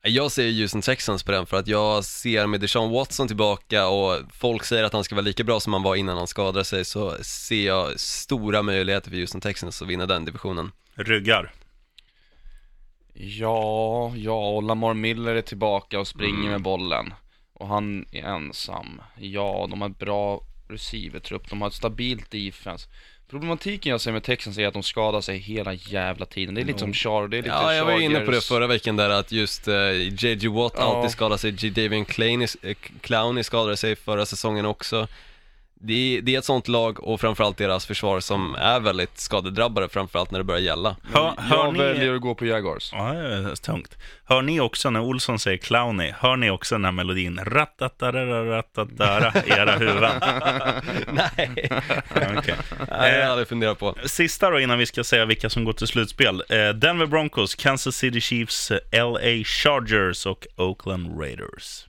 [0.02, 4.22] Jag säger Houston Texans på den för att jag ser med Deshaun Watson tillbaka och
[4.34, 6.86] folk säger att han ska vara lika bra som han var innan han skadade sig
[6.86, 10.72] så ser jag stora möjligheter för Houston Texans att vinna den divisionen.
[10.98, 11.52] Ryggar.
[13.14, 17.14] Ja, ja, och Lamar Miller är tillbaka och springer med bollen.
[17.54, 19.02] Och han är ensam.
[19.18, 22.88] Ja, de har ett bra receivertrupp, de har ett stabilt defense.
[23.30, 26.56] Problematiken jag ser med Texans är att de skadar sig hela jävla tiden.
[26.56, 28.68] Det är lite som Char, det är lite Ja, jag var inne på det förra
[28.68, 30.84] veckan där att just uh, JJ Watt Ja.
[30.84, 31.70] alltid skadar sig, J.
[31.70, 32.06] Davian
[32.62, 35.08] eh, Clowney skadade sig förra säsongen också.
[35.80, 39.90] Det är, det är ett sånt lag och framförallt deras försvar som är väldigt skadedrabbade
[39.90, 40.96] framförallt när det börjar gälla.
[41.14, 41.80] Hör, hör Jag ni...
[41.80, 42.90] väljer att gå på Jaguars.
[42.94, 43.98] Ja, det är tungt.
[44.26, 47.40] Hör ni också när Olsson säger clowny, hör ni också den här melodin?
[47.46, 50.12] Rattatararatatara i era huvuden?
[51.12, 51.70] Nej,
[52.38, 52.56] Okej.
[52.90, 53.96] Nej, det hade jag funderat på.
[54.06, 56.44] Sista då innan vi ska säga vilka som går till slutspel.
[56.50, 61.88] Eh, Denver Broncos, Kansas City Chiefs, eh, LA Chargers och Oakland Raiders.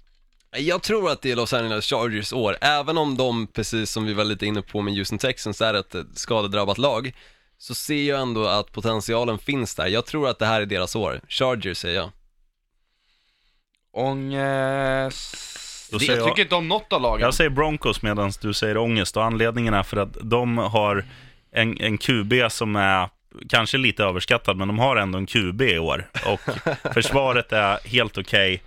[0.56, 4.12] Jag tror att det är Los Angeles Chargers år, även om de, precis som vi
[4.14, 7.12] var lite inne på med Houston Texans, är ett skadedrabbat lag,
[7.58, 9.86] så ser jag ändå att potentialen finns där.
[9.86, 11.20] Jag tror att det här är deras år.
[11.28, 12.10] Chargers säger jag.
[13.92, 15.34] Ångest.
[15.90, 17.20] Det, säger jag jag- tycker inte om något av lagen.
[17.20, 21.04] Jag säger Broncos medan du säger ångest och anledningen är för att de har
[21.52, 23.08] en, en QB som är
[23.48, 26.08] kanske lite överskattad, men de har ändå en QB i år.
[26.26, 26.40] Och
[26.94, 28.62] försvaret är helt okej.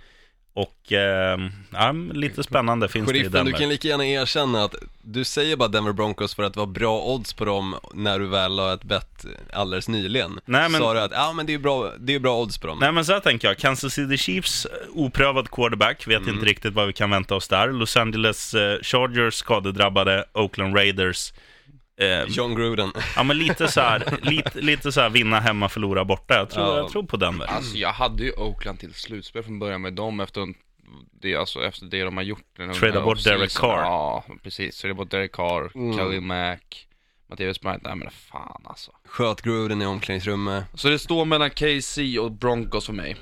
[0.54, 1.38] Och eh,
[1.72, 3.58] ja, lite spännande finns det i Sheriffen, du Denver.
[3.58, 7.02] kan lika gärna erkänna att du säger bara Denver Broncos för att det var bra
[7.02, 10.40] odds på dem när du väl la ett bett alldeles nyligen.
[10.44, 12.66] Nej, men- Sa du att, ja men det är bra, det är bra odds på
[12.66, 12.78] dem.
[12.80, 16.34] Nej men så här tänker jag, Kansas City Chiefs, eh, oprövad quarterback, vet Mm.
[16.34, 17.68] inte riktigt vad vi kan vänta oss där.
[17.72, 21.32] Los Angeles eh, Chargers skadedrabbade, Oakland Raiders.
[21.96, 22.92] Eh, John Gruden.
[23.16, 26.34] ja men lite så här, lite, lite så här vinna hemma, förlora borta.
[26.34, 26.76] Jag tror, Ja.
[26.76, 27.46] jag tror på Denver.
[27.46, 30.46] Alltså jag hade ju Oakland till slutspel från början med dem efter
[31.20, 32.44] det, alltså, efter det de har gjort.
[32.56, 33.24] den Trada bort.
[33.24, 33.78] Derek Carr.
[33.78, 34.78] Ja, precis.
[34.80, 35.98] Trada bort Derek Carr, Mm.
[35.98, 36.86] Khalil Mack,
[37.26, 37.82] Mattias Bryant.
[37.82, 38.90] Nej men fan alltså.
[39.08, 40.64] Sköt Gruden i omklädningsrummet.
[40.74, 43.16] Så det står mellan KC och Broncos för mig.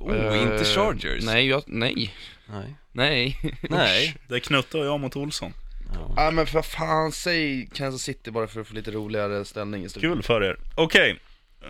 [0.00, 1.24] Oh, Eh, inte Chargers.
[1.24, 2.14] Nej, jag, nej,
[2.46, 2.76] Nej.
[2.92, 3.36] nej.
[3.62, 4.16] Nej.
[4.28, 5.52] Det är Knutte och jag mot Olsson.
[6.16, 9.88] Nej men för fan, säg Kansas City bara för att få lite roligare ställning i
[9.88, 10.10] slutet.
[10.10, 10.56] Kul för er.
[10.74, 11.20] Okej,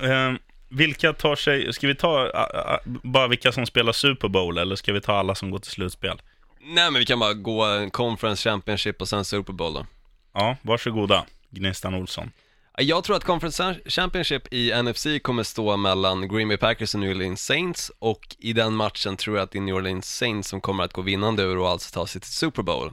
[0.02, 0.33] eh,
[0.68, 4.76] vilka tar sig, ska vi ta ah, ah, bara vilka som spelar Super Bowl eller
[4.76, 6.22] ska vi ta alla som går till slutspel?
[6.61, 9.87] Nej men vi kan bara gå en Conference Championship och sen Super Bowl då.
[10.35, 12.31] Ja, varsågoda, Gnistan Olsson.
[12.79, 17.11] Jag tror att Conference Championship i NFC kommer stå mellan Green Bay Packers och New
[17.11, 20.61] Orleans Saints och i den matchen tror jag att det är New Orleans Saints som
[20.61, 22.92] kommer att gå vinnande ur och alltså ta sig till Super Bowl.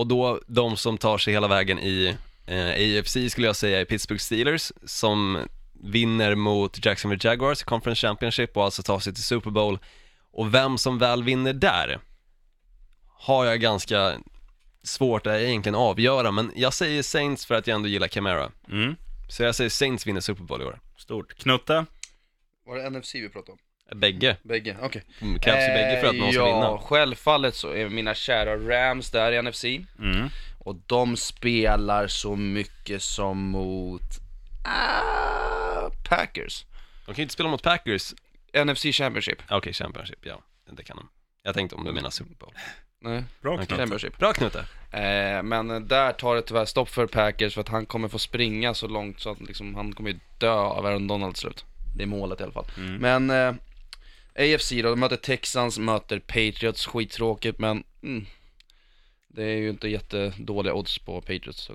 [0.00, 3.84] Och då de som tar sig hela vägen i eh, AFC skulle jag säga är
[3.84, 5.38] Pittsburgh Steelers som
[5.72, 9.78] vinner mot Jacksonville Jaguars i Conference Championship och alltså tar sig till Super Bowl.
[10.30, 12.00] Och vem som väl vinner där
[13.06, 14.18] har jag ganska
[14.82, 18.52] svårt att egentligen avgöra, men jag säger Saints för att jag ändå gillar Camara.
[18.70, 18.96] Mm.
[19.28, 20.80] Så jag säger Saints vinner Super Bowl i år.
[20.96, 21.34] Stort.
[21.34, 21.86] Knutte?
[22.66, 23.58] Var det NFC vi pratade om?
[23.94, 24.36] Bägge.
[24.42, 25.02] Bägge, okej.
[25.20, 26.78] Mm, Krävs ju bägge för att någon ska Eh, ja, vinna.
[26.78, 29.64] självfallet så är mina kära Rams där i NFC.
[29.98, 30.28] Mm.
[30.58, 34.02] Och de spelar så mycket som mot
[34.64, 36.64] ah, Packers.
[37.06, 38.14] De kan ju inte spela mot Packers.
[38.64, 39.42] NFC Championship.
[39.50, 40.40] Okej, Championship, ja.
[40.70, 41.08] Det kan de.
[41.42, 42.52] Jag tänkte om du menar Super Bowl.
[43.02, 43.56] Nej, Bra.
[43.56, 43.76] Knutte.
[43.76, 44.18] Championship.
[44.18, 44.58] Bra Knutte.
[44.90, 48.74] Eh, men där tar det tyvärr stopp för Packers för att han kommer få springa
[48.74, 51.64] så långt så att liksom, han kommer ju dö av Aaron Donald slut.
[51.96, 52.66] Det är målet i alla fall.
[52.76, 52.96] Mm.
[52.96, 53.54] Men eh,
[54.40, 58.26] AFC då, de möter Texans, möter Patriots, skittråkigt men mm,
[59.28, 61.60] det är ju inte jättedåliga odds på Patriots.
[61.62, 61.74] Så.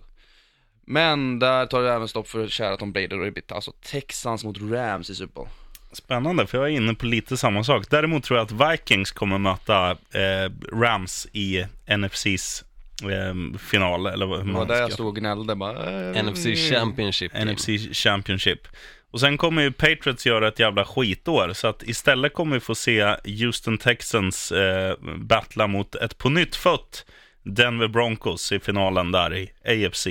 [0.87, 4.57] Men där tar det även stopp för kära Tom Brady och blir alltså Texans mot
[4.61, 5.47] Rams i Super Bowl.
[5.91, 7.89] Spännande, för jag är inne på lite samma sak.
[7.89, 11.65] Däremot tror jag att Vikings kommer möta eh, Rams i
[11.97, 12.63] NFCs
[13.03, 16.11] eh, final, eller vad Det var där jag stod och gnällde bara.
[16.13, 17.53] eh, NFC Championship game.
[17.53, 18.67] NFC Championship.
[19.11, 22.75] Och sen kommer ju Patriots göra ett jävla skitår, så att istället kommer vi få
[22.75, 27.05] se Houston Texans eh, battla mot ett på nytt fött
[27.43, 29.51] Denver Broncos i finalen där i
[29.85, 30.07] AFC.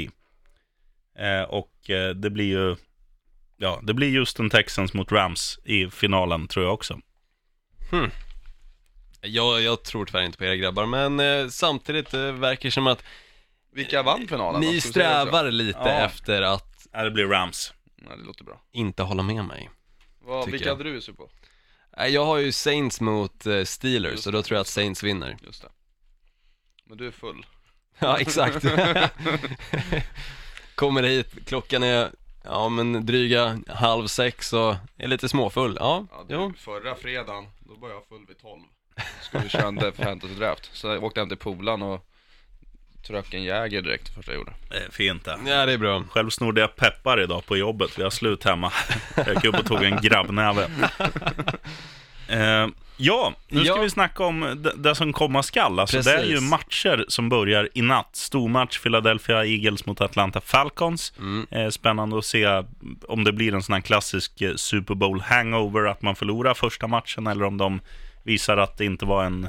[1.19, 2.77] Eh, och eh, det blir ju,
[3.57, 6.99] ja, det blir Houston Texans mot Rams i finalen tror jag också.
[9.21, 12.87] Jag, jag tror tyvärr inte på era grabbar, men eh, samtidigt eh, verkar det som
[12.87, 13.05] att
[13.73, 15.91] Vilka vann finalen ni strävar lite Ja.
[15.91, 17.73] efter att Ja, det blir Rams.
[18.11, 18.61] Ja, det låter bra.
[18.73, 19.71] inte hålla med mig.
[20.21, 20.77] Vad, Tycker vilka jag.
[20.77, 21.29] hade du Super Bowl?
[21.97, 24.67] Nej, Jag har ju Saints mot eh, Steelers Just och då tror jag att.
[24.67, 25.37] Saints vinner.
[25.43, 25.69] Just det.
[26.85, 27.47] Men du är full.
[27.99, 28.65] Ja, exakt.
[30.75, 32.11] Kommer hit, klockan är,
[32.45, 35.77] ja men dryga halv sex och är lite småfull.
[35.81, 36.53] Ja, Ja, du, jo.
[36.59, 38.61] Förra fredagen, då var jag full vid 12.
[39.23, 40.71] Skulle köra en Fantasy Draft.
[40.73, 42.07] Så jag åkte hem till polaren och
[43.07, 44.53] tröck en Jäger direkt första jag gjorde.
[44.71, 45.39] Eh, fint det.
[45.47, 46.05] Ja, det är bra.
[46.11, 47.99] Själv snodde jag peppar idag på jobbet.
[47.99, 48.73] Vi har slut hemma.
[49.17, 50.71] Jag gick upp och tog en grabbnäve.
[52.29, 53.83] Eh, ja, nu ska Ja.
[53.83, 55.79] vi snacka om det, det som komma skall.
[55.81, 58.09] Alltså, det är ju matcher som börjar i natt.
[58.17, 61.13] Stormatch Philadelphia Eagles mot Atlanta Falcons.
[61.19, 61.47] Mm.
[61.51, 62.63] Eh, spännande att se
[63.09, 66.87] om det blir en sån här klassisk eh, Super Bowl hangover, att man förlorar första
[66.87, 67.81] matchen, eller om de
[68.23, 69.49] visar att det inte var en,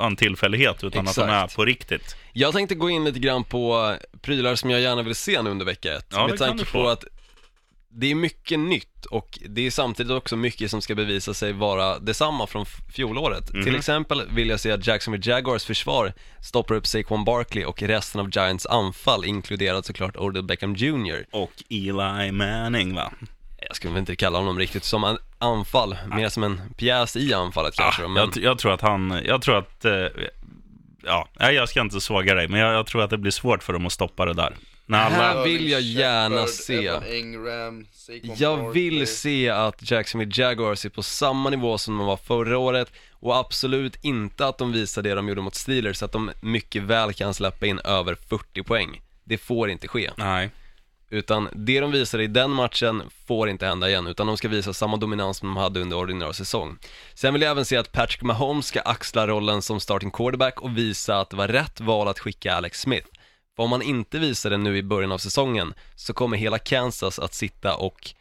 [0.00, 1.56] en tillfällighet, utan att de är Exakt.
[1.56, 2.16] på riktigt.
[2.32, 5.66] Jag tänkte gå in lite grann på prylar som jag gärna vill se nu under
[5.66, 6.06] vecka ett.
[6.12, 7.04] Ja, med tanke på att
[7.96, 11.98] det är mycket nytt och det är samtidigt också mycket som ska bevisa sig vara
[11.98, 13.52] detsamma från fjolåret.
[13.52, 13.64] Mhm.
[13.64, 16.12] Till exempel vill jag se att Jacksonville Jaguars försvar
[16.42, 21.24] stoppar upp Saquon Barkley och resten av Giants anfall, inkluderat såklart Odell Beckham Jr.
[21.30, 23.12] Och Eli Manning, va?
[23.74, 27.74] Jag skulle inte kalla honom riktigt som en anfall, mer som en pjäs i anfallet
[27.76, 28.04] kanske.
[28.04, 28.30] Ah, men...
[28.34, 30.06] jag, jag tror att han, jag tror att, eh,
[31.04, 33.62] ja, nej, jag ska inte såga dig, men jag, jag tror att det blir svårt
[33.62, 34.56] för dem att stoppa det där.
[34.86, 36.92] När alla, Här vill jag gärna se.
[38.36, 42.92] Jag vill se att Jacksonville Jaguars är på samma nivå som de var förra året
[43.12, 47.12] och absolut inte att de visar det de gjorde mot Steelers, att de mycket väl
[47.12, 49.00] kan släppa in över 40 poäng.
[49.24, 50.10] Det får inte ske.
[50.16, 50.50] nej,
[51.10, 54.72] Utan det de visade i den matchen får inte hända igen, utan de ska visa
[54.72, 56.78] samma dominans som de hade under ordinarie säsong.
[57.14, 60.78] Sen vill jag även se att Patrick Mahomes ska axla rollen som starting quarterback och
[60.78, 63.08] visa att det var rätt val att skicka Alex Smith.
[63.56, 67.18] För om man inte visar det nu i början av säsongen så kommer hela Kansas
[67.18, 68.14] att sitta och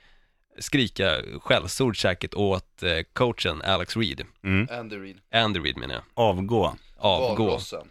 [0.60, 4.22] skrika skällsord säkert åt eh, coachen Alex Reed.
[4.72, 5.18] Andy Reid.
[5.34, 6.04] Andy Reed menar jag.
[6.14, 6.76] avgå.
[6.98, 7.46] Avgå.
[7.46, 7.88] Valrossen.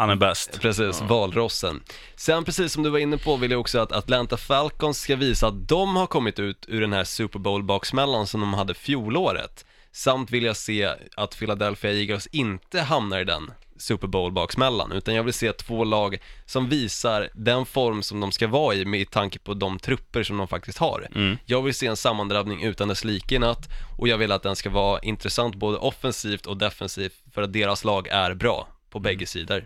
[0.00, 0.60] Han är bäst.
[0.60, 1.82] Precis, valrossen.
[2.16, 5.46] Sen precis som du var inne på vill jag också att Atlanta Falcons ska visa
[5.46, 9.66] att de har kommit ut ur den här Super Bowl-baksmällan som de hade fjolåret.
[9.92, 15.22] Samt vill jag se att Philadelphia Eagles inte hamnar i den Super Bowl-baksmällan, utan jag
[15.22, 19.38] vill se två lag som visar den form som de ska vara i med tanke
[19.38, 21.08] på de trupper som de faktiskt har.
[21.46, 24.56] Jag vill se en sammandrabbning utan dess like i natt och jag vill att den
[24.56, 29.26] ska vara intressant både offensivt och defensivt för att deras lag är bra på bägge
[29.26, 29.64] sidor.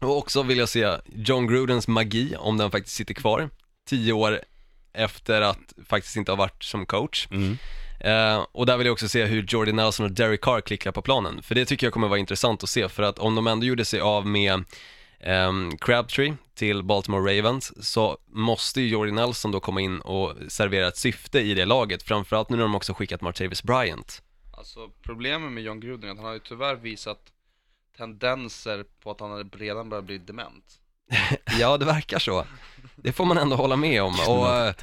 [0.00, 3.50] Och också vill jag se John Grudens magi, om den faktiskt sitter kvar,
[3.88, 4.40] tio år
[4.92, 7.28] efter att faktiskt inte ha varit som coach.
[8.00, 11.02] Eh, och där vill jag också se hur Jordy Nelson och Derek Carr klickar på
[11.02, 13.66] planen, för det tycker jag kommer vara intressant att se, för att om de ändå
[13.66, 14.64] gjorde sig av med
[15.20, 20.88] ehm, Crabtree till Baltimore Ravens så måste ju Jordy Nelson då komma in och servera
[20.88, 24.22] ett syfte i det laget, framförallt nu när de också skickat Martavis Bryant.
[24.58, 27.18] Alltså problemet med John Gruden är att han har ju tyvärr visat
[28.00, 30.64] tendenser på att han redan börjar bli dement.
[31.60, 32.44] Ja, det verkar så.
[32.96, 34.14] Det får man ändå hålla med om.
[34.28, 34.74] Och eh,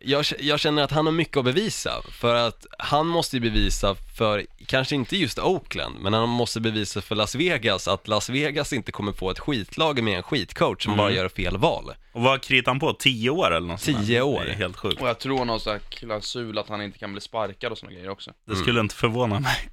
[0.00, 2.02] jag, jag känner att han har mycket att bevisa.
[2.10, 7.00] För att han måste ju bevisa för, kanske inte just Oakland, men han måste bevisa
[7.00, 10.96] för Las Vegas att Las Vegas inte kommer få ett skitlag med en skitcoach som
[10.96, 11.92] bara gör fel val.
[12.12, 12.92] Och vad kritar han på?
[12.92, 14.04] Tio år eller något sånt där?
[14.04, 14.42] Tio år.
[14.44, 15.02] Det är helt sjukt.
[15.02, 17.78] Och jag tror han har så här klausul att han inte kan bli sparkad och
[17.78, 18.32] sådana grejer också.
[18.44, 19.70] Det skulle inte förvåna mig.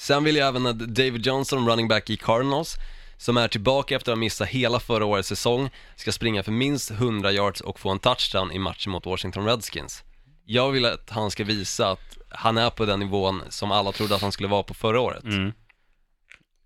[0.00, 2.76] Sen vill jag även att David Johnson, running back i Cardinals,
[3.16, 6.90] som är tillbaka efter att ha missat hela förra årets säsong, ska springa för minst
[6.90, 10.04] 100 yards och få en touchdown i matchen mot Washington Redskins.
[10.44, 14.14] Jag vill att han ska visa att han är på den nivån som alla trodde
[14.14, 15.24] att han skulle vara på förra året.
[15.24, 15.52] Mm.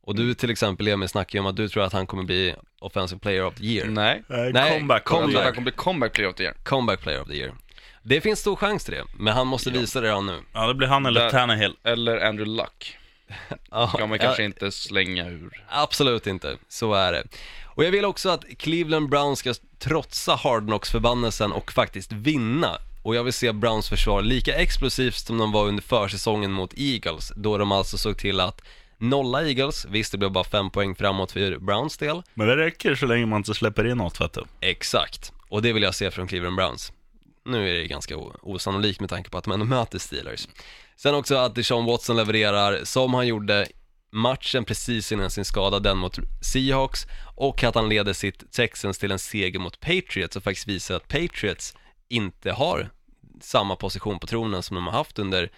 [0.02, 2.54] Och du till exempel Emil snackar ju om att du tror att han kommer bli
[2.80, 3.86] Offensive Player of the Year.
[3.86, 4.22] Nej.
[4.28, 5.02] Nej, comeback.
[5.02, 5.44] Jag tror att comeback.
[5.44, 6.56] han kommer bli comeback player of the year.
[6.64, 7.54] Comeback Player of the Year.
[8.02, 10.42] Det finns stor chans till det, men han måste visa det redan nu.
[10.52, 11.76] Ja, det blir han eller Där- Tannehill.
[11.84, 12.98] Eller Andrew Luck.
[13.94, 15.64] Ska man kanske inte slänga ur.
[15.68, 17.24] Absolut inte, så är det.
[17.64, 22.78] Och jag vill också att Cleveland Browns ska trotsa Hard Knocks-förbannelsen och faktiskt vinna.
[23.02, 27.32] Och jag vill se Browns försvar lika explosivt som de var under försäsongen mot Eagles,
[27.36, 28.62] då de alltså såg till att
[28.98, 32.94] nolla Eagles, visst det blev bara fem poäng framåt för Browns del, Men det räcker
[32.94, 34.44] så länge man inte släpper in något, vet du.
[34.60, 35.32] exakt.
[35.48, 36.92] Och det vill jag se från Cleveland Browns.
[37.44, 40.48] Nu är det ganska osannolikt med tanke på att de ändå möter Steelers.
[40.96, 43.66] Sen också att Deshaun Watson levererar som han gjorde
[44.12, 49.10] matchen precis innan sin skada, den mot Seahawks, och att han leder sitt Texans till
[49.10, 51.76] en seger mot Patriots och faktiskt visar att Patriots
[52.08, 52.90] inte har
[53.40, 55.50] samma position på tronen som de har haft under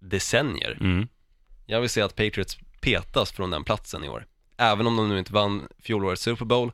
[0.00, 0.78] decennier.
[0.80, 1.08] Mm.
[1.66, 4.26] Jag vill se att Patriots petas från den platsen i år.
[4.56, 6.72] Även om de nu inte vann fjolårets Super Bowl,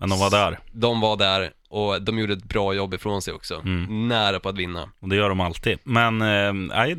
[0.00, 0.58] Men de var där.
[0.72, 3.54] de var där och de gjorde ett bra jobb ifrån sig också.
[3.54, 4.08] Mm.
[4.08, 4.88] Nära på att vinna.
[5.00, 5.78] Och det gör de alltid.
[5.84, 6.96] Men, eh, nej,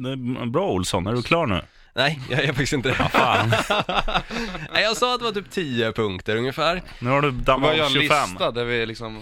[0.48, 1.08] bra Olsson.
[1.08, 1.62] Är du klar nu?
[1.96, 2.96] Nej, jag är faktiskt inte det.
[2.96, 3.50] Fan,
[4.74, 6.82] Nej, jag sa att det var typ 10 punkter ungefär.
[7.00, 8.30] nu har du Vi dammat bara göra av en 25.
[8.30, 9.20] lista där vi liksom,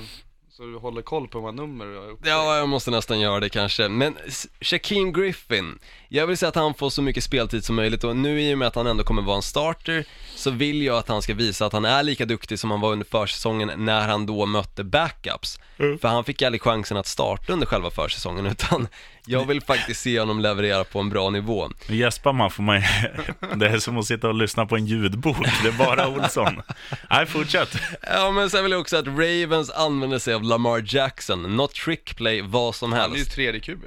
[0.49, 2.19] så vi håller koll på många nummer vi har gjort.
[2.23, 3.89] Ja, jag måste nästan göra det kanske.
[3.89, 4.15] Men
[4.61, 5.79] Shaquem Griffin,
[6.11, 8.57] jag vill säga att han får så mycket speltid som möjligt och nu i och
[8.57, 11.65] med att han ändå kommer vara en starter så vill jag att han ska visa
[11.65, 15.59] att han är lika duktig som han var under försäsongen när han då mötte backups.
[15.77, 18.87] För han fick aldrig chansen att starta under själva försäsongen utan
[19.25, 21.69] jag vill faktiskt se honom leverera på en bra nivå.
[21.89, 22.81] Nu gäspar man får man
[23.55, 25.37] Det är som att sitta och lyssna på en ljudbok.
[25.63, 26.61] Det är bara Olsson.
[27.09, 27.75] Nej, fortsätt.
[28.01, 32.15] Ja men sen vill jag också att Ravens använder sig av Lamar Jackson, not trick
[32.15, 33.31] play, vad som Han är ju helst.
[33.35, 33.83] tredje QB.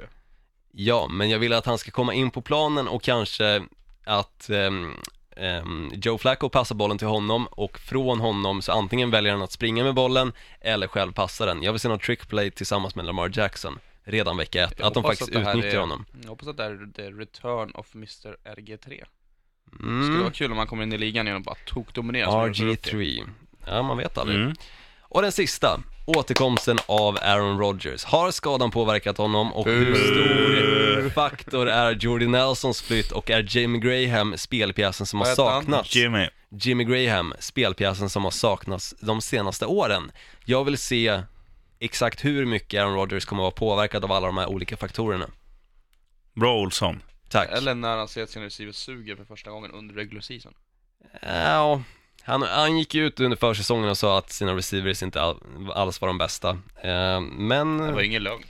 [0.75, 3.63] Ja, men jag vill att han ska komma in på planen och kanske
[4.05, 4.93] att ehm,
[5.37, 9.51] ehm, Joe Flacco passar bollen till honom och från honom så antingen väljer han att
[9.51, 11.63] springa med bollen eller själv passa den.
[11.63, 14.93] Jag vill se någon trick play tillsammans med Lamar Jackson redan vecka ett, Jag att
[14.93, 16.05] de hoppas faktiskt det här utnyttjar är, honom.
[16.21, 18.37] Jag hoppas att det här är the return of Mr.
[18.43, 19.03] RG3.
[19.65, 20.03] Det Mm.
[20.03, 22.25] skulle vara kul om han kommer in i ligan igen och bara tokdominerar.
[22.31, 22.99] som jag tror upp till.
[22.99, 23.27] RG3.
[23.67, 24.41] Ja, man vet aldrig.
[24.41, 24.53] Mm.
[25.01, 28.03] Och den sista, återkomsten av Aaron Rodgers.
[28.03, 33.81] Har skadan påverkat honom och hur stor faktor är Jordy Nelsons flytt och är Jamie
[33.81, 35.61] Graham spelpjäsen som har Vad heter han?
[35.63, 35.95] saknats?
[35.95, 36.27] Jimmy.
[36.49, 40.11] Jimmy Graham, spelpjäsen som har saknats de senaste åren.
[40.45, 41.21] Jag vill se
[41.79, 45.27] exakt hur mycket Aaron Rodgers kommer att vara påverkad av alla de här olika faktorerna.
[46.35, 47.01] Bra Olsson.
[47.29, 47.49] Tack.
[47.51, 50.53] Eller när han ser att sin receiver suger för första gången under regular season.
[51.21, 51.81] Ja,
[52.25, 55.37] han, han gick ju ut under försäsongen och sa att sina receivers inte all,
[55.73, 56.49] alls var de bästa.
[56.81, 57.77] Eh, men...
[57.77, 58.43] Det var ingen lögn.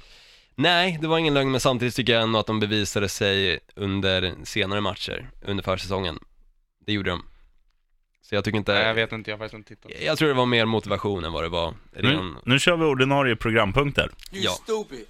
[0.55, 4.33] Nej, det var ingen lögn, men samtidigt tycker jag ändå att de bevisade sig under
[4.43, 6.19] senare matcher, under försäsongen.
[6.85, 7.25] Det gjorde de.
[8.21, 8.73] Så jag tycker inte...
[8.73, 10.03] Nej, jag vet inte, jag har faktiskt inte tittat.
[10.05, 12.35] jag tror det var mer motivation än vad det var Nu, ren...
[12.45, 14.11] nu kör vi ordinarie programpunkter.
[14.31, 14.51] You Yo.
[14.51, 15.05] stupid.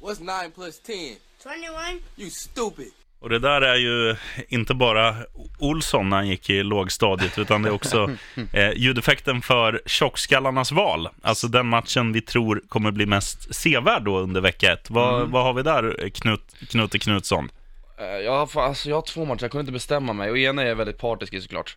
[0.00, 1.16] What's 9 plus 10?
[1.42, 2.02] 21.
[2.16, 2.92] You stupid.
[3.24, 4.16] Och det där är ju
[4.48, 5.16] inte bara
[5.58, 8.10] Olsson när han gick i lågstadiet, utan det är också
[8.52, 11.08] eh, ljudeffekten för tjockskallarnas val.
[11.22, 14.90] Alltså den matchen vi tror kommer bli mest sevärd då under vecka ett.
[14.90, 17.50] Vad, vad har vi där, Knut, Knute Knutsson?
[17.98, 20.30] Eh, Jag har, alltså, jag har två matcher, jag kunde inte bestämma mig.
[20.30, 21.76] Och ena är jag väldigt partisk i såklart.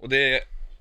[0.00, 0.40] Och det är,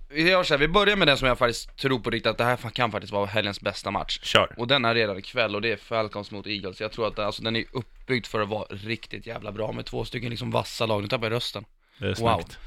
[0.10, 2.38] vi gör så här, vi börjar med den som jag faktiskt tror på riktigt att
[2.38, 4.20] det här kan faktiskt vara helgens bästa match.
[4.24, 4.56] Kör.
[4.58, 6.82] Och den är redan ikväll och det är Falcons mot Eagles.
[6.82, 7.64] Jag tror att den, alltså, den är
[8.12, 11.02] uppbyggd för att vara riktigt jävla bra med två stycken liksom vassa lag.
[11.02, 11.66] Nu tappar jag rösten.
[12.00, 12.16] Det är Wow.
[12.16, 12.58] snabbt.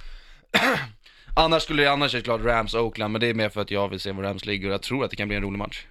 [1.37, 3.71] Annars skulle det, annars är det klart Rams Oakland, men det är mer för att
[3.71, 5.59] jag vill se var Rams ligger och jag tror att det kan bli en rolig
[5.59, 5.85] match.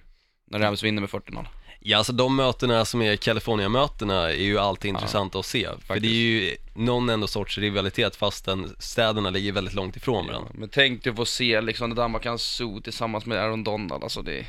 [0.50, 1.46] När Rams vinner med 40-0.
[1.80, 5.68] Ja, alltså de mötena som är California-mötena är ju alltid intressant att se.
[5.86, 10.50] För det är ju någon ändå sorts rivalitet fastän städerna ligger väldigt långt ifrån varandra.
[10.54, 14.46] Men tänk dig att få se liksom Damakans Zoo tillsammans med Aaron Donald, alltså det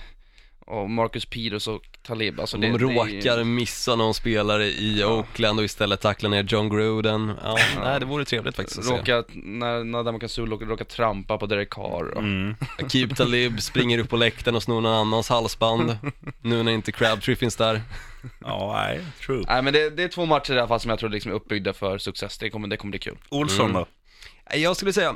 [0.67, 5.59] Och Marcus Peters och Talib, alltså De det, råkar det, missa någon spelare i Oakland
[5.59, 7.33] och istället tacklar ner John Gruden.
[7.43, 8.91] Ja, nej det vore trevligt faktiskt att se.
[8.91, 12.55] råkar, när, när Damaka Sul råkar, råkar trampa på Derek Carr och, Mm.
[12.79, 15.97] Akib Talib springer upp på läktaren och snor någon annans halsband.
[16.41, 17.81] Nu när inte Crabtree finns där.
[18.39, 19.43] Ja, nej, true.
[19.47, 21.35] Nej men det, det är två matcher i alla fall som jag tror liksom är
[21.35, 23.87] uppbyggda för success, det kommer, det kommer bli kul Olsson då?
[24.49, 25.15] Nej, Jag skulle säga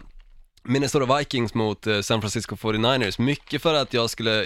[0.63, 4.45] Minnesota Vikings mot eh, San Francisco 49ers, mycket för att jag skulle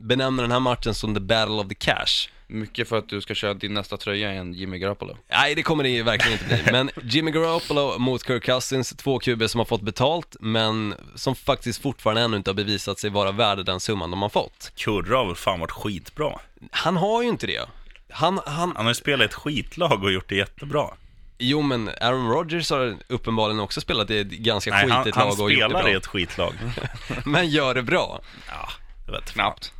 [0.00, 2.28] benämna den här matchen som the battle of the cash.
[2.48, 5.62] Mycket för att du ska köra din nästa tröja i en Jimmy Garoppolo Nej, det
[5.62, 6.72] kommer det ju verkligen inte bli.
[6.72, 11.82] Men Jimmy Garoppolo mot Kirk Cousins, två QB som har fått betalt, men som faktiskt
[11.82, 14.72] fortfarande ännu inte har bevisat sig vara värda den summan de har fått.
[14.76, 16.40] Kurra har väl fan varit skitbra.
[16.70, 17.68] Han har ju inte det.
[18.10, 20.88] Han, han, Han har ju spelat ett skitlag och gjort det jättebra.
[21.38, 25.28] Jo men Aaron Rodgers har uppenbarligen också spelat i ett ganska Nej, han, skitigt han
[25.28, 25.92] lag och gjort det spelar bra.
[25.92, 26.52] i ett skitlag.
[27.24, 28.20] Men gör det bra.
[28.48, 28.68] Ja,
[29.06, 29.72] jag vet Knappt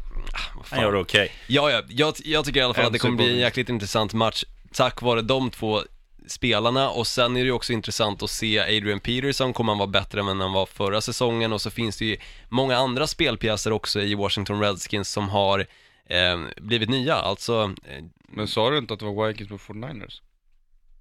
[0.71, 1.33] Han gör det okej.
[1.47, 3.69] Ja, ja, jag, jag tycker i alla fall En att det kommer bli en jäkligt
[3.69, 5.83] intressant match tack vare de två
[6.27, 9.89] spelarna och sen är det ju också intressant att se Adrian Peterson, kommer han vara
[9.89, 12.17] bättre än han var förra säsongen och så finns det ju
[12.49, 15.67] många andra spelpjäser också i Washington Redskins som har
[16.07, 20.21] eh, blivit nya, alltså eh, Men sa du inte att det var Vikings mot 49ers?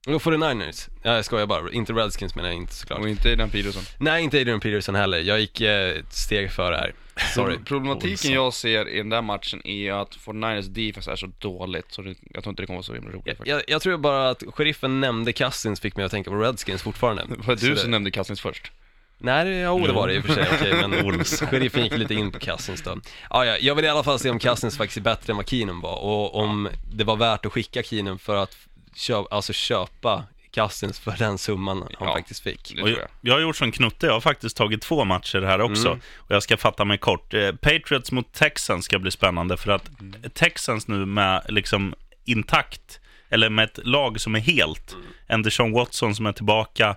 [0.07, 0.89] Jo, 49ers.
[1.03, 1.71] Ja, jag skojar bara.
[1.71, 2.99] Inte Redskins menar jag inte såklart.
[2.99, 5.17] Och inte den Peterson Nej, inte Adrian Peterson heller.
[5.19, 6.93] Jag gick eh, ett steg före här.
[7.35, 7.57] Sorry.
[7.65, 12.01] Problematiken jag ser i den där matchen är att 49ers defense är så dåligt så
[12.01, 13.97] det, jag tror inte det kommer vara så himla roligt Jag, faktiskt jag, jag tror
[13.97, 17.23] bara att sheriffen nämnde Cousins fick mig att tänka på Redskins fortfarande.
[17.29, 18.71] Det var Så du det- som nämnde Cousins först
[19.17, 21.39] Nej, det- ja, det var det i och för sig, okej, men Ols.
[21.41, 22.99] sheriffen gick lite in på Cousins då.
[23.29, 25.49] Ja, ja, jag vill i alla fall se om Cousins faktiskt är bättre än vad
[25.49, 28.57] Keenum var och om det var värt att skicka Keenum för att
[28.95, 32.13] köpa, alltså köpa Cousins för den summan han Ja.
[32.13, 32.73] faktiskt fick.
[32.75, 35.87] Jag, jag jag har gjort som Knutte, jag har faktiskt tagit två matcher här också.
[35.87, 35.99] Mm.
[36.17, 37.33] Och jag ska fatta mig kort.
[37.33, 39.89] Eh, Patriots mot Texans ska bli spännande för att
[40.33, 44.95] Texans nu med liksom intakt, eller med ett lag som är helt,
[45.29, 45.41] Mm.
[45.41, 46.95] Deshaun Watson som är tillbaka,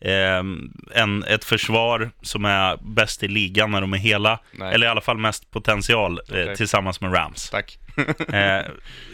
[0.00, 4.74] en, ett försvar som är bäst i ligan när de är hela, Nej.
[4.74, 6.56] eller i alla fall mest potential eh, Okej.
[6.56, 7.50] tillsammans med Rams.
[7.50, 7.78] Tack
[8.32, 8.64] Eh,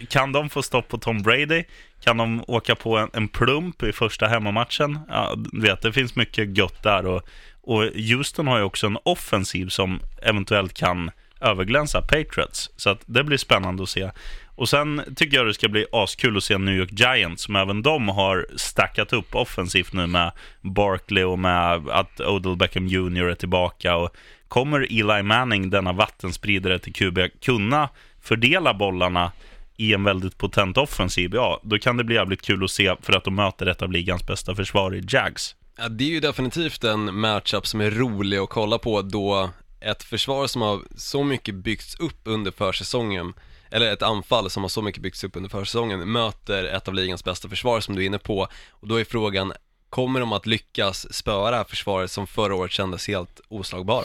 [0.09, 1.65] kan de få stopp på Tom Brady?
[2.01, 4.99] Kan de åka på en, en plump i första hemmamatchen?
[5.09, 7.07] Ja, vet, det finns mycket gött där.
[7.07, 7.23] Och,
[7.63, 12.71] och Houston har ju också en offensiv som eventuellt kan överglänsa Patriots.
[12.77, 14.11] Så att det blir spännande att se.
[14.57, 17.83] Och sen tycker jag det ska bli askul att se New York Giants, som även
[17.83, 23.35] de har stackat upp offensivt nu med Barkley och med att Odell Beckham Jr är
[23.35, 23.97] tillbaka.
[23.97, 24.17] Och
[24.49, 27.89] kommer Eli Manning, denna vattenspridare till QB, kunna
[28.21, 29.33] fördela bollarna
[29.77, 33.13] i en väldigt potent offensiv, ja, då kan det bli jävligt kul att se för
[33.13, 35.57] att de möter ett av ligans bästa försvar i Jags.
[35.77, 40.03] Ja, det är ju definitivt en matchup som är rolig att kolla på då ett
[40.03, 43.35] försvar som har så mycket byggts upp under försäsongen
[43.75, 47.25] eller ett anfall som har så mycket byggts upp under försäsongen möter ett av ligans
[47.25, 49.53] bästa försvar som du är inne på och då är frågan
[49.95, 54.05] Kommer de att lyckas här försvaret som förra året kändes helt oslagbara?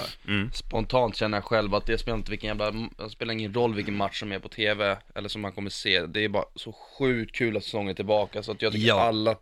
[0.53, 3.95] Spontant känner jag själv att det spelar inte vilken jävla, det spelar ingen roll vilken
[3.95, 6.05] match som är på TV eller som man kommer se.
[6.05, 8.99] Det är bara så sjukt kul att säsongen är tillbaka så att jag tycker Ja.
[9.01, 9.35] alla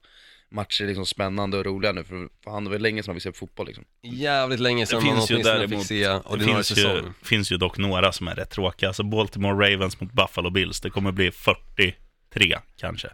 [0.52, 3.32] matcher är liksom spännande och roliga nu för fan det var länge sedan vi ser
[3.32, 3.86] på fotboll liksom.
[4.02, 6.76] Jävligt länge sedan Det man finns ju åtminstone däremot, fick se det ordinarie finns ju,
[6.76, 8.90] säsong finns ju dock några som är rätt tråkiga.
[8.90, 13.10] Alltså Baltimore Ravens mot Buffalo Bills, det kommer bli 43 kanske.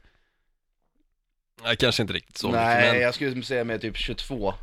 [1.63, 4.53] Nej, kanske inte riktigt så Nej, mycket, men jag skulle säga med typ 22-7.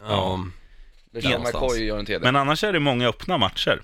[0.00, 0.44] ja,
[1.12, 1.62] Det Där känner någonstans.
[1.64, 2.24] McCoy gör en TD.
[2.24, 3.82] Men annars är det många öppna matcher.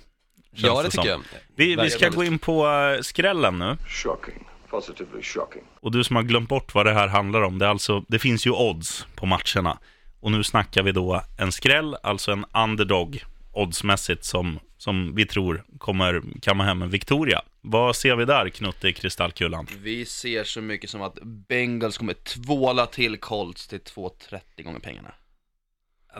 [0.50, 1.02] ja det som.
[1.02, 1.20] tycker jag
[1.56, 3.76] Vi, vi ska gå in på eh, skrällen nu.
[3.88, 4.46] Shocking.
[4.76, 5.62] Positively shocking.
[5.80, 8.46] Och du som har glömt bort vad det här handlar om, det, alltså, det finns
[8.46, 9.78] ju odds på matcherna.
[10.20, 15.64] Och nu snackar vi då en skräll, alltså en underdog oddsmässigt som, som vi tror
[15.78, 17.42] kommer kamma hem en Victoria.
[17.60, 19.66] Vad ser vi där, Knutte, i kristallkulan?
[19.78, 25.14] Vi ser så mycket som att Bengals kommer tvåla till Colts till 2,30 gånger pengarna.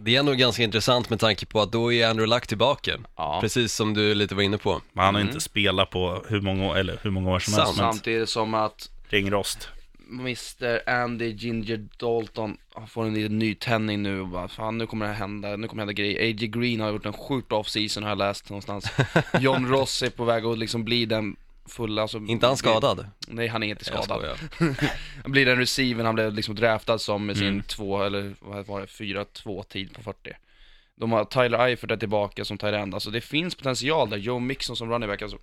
[0.00, 3.38] Det är ändå ganska intressant med tanke på att då är Andrew Luck tillbaka Ja.
[3.40, 5.28] Precis som du lite var inne på Men han har Mm.
[5.30, 7.66] inte spelat på hur många, år- eller hur många år som Sant.
[7.66, 7.80] helst.
[7.80, 9.68] Men Samtidigt som att ringrost.
[10.10, 12.56] Mr Andy Ginger Dalton
[12.88, 15.82] får en liten nytändning nu och bara, fan nu kommer det hända, nu kommer det
[15.82, 16.20] hända grejer.
[16.20, 16.46] A.J.
[16.46, 18.90] Green har gjort en sjukt off-season har jag läst någonstans.
[19.40, 21.36] John Ross är på väg att liksom bli den
[21.68, 23.06] fulla, alltså, Inte han skadad?
[23.28, 24.24] Nej, han är inte skadad.
[25.22, 27.62] Han blir den receiven han blev liksom draftad som med sin Mm.
[27.62, 30.32] två, eller vad var det, fyra, två tid på 40.
[30.94, 34.16] De har Tyler Eifert där tillbaka som tight end, alltså det finns potential där.
[34.16, 35.38] Joe Mixon som running back, alltså.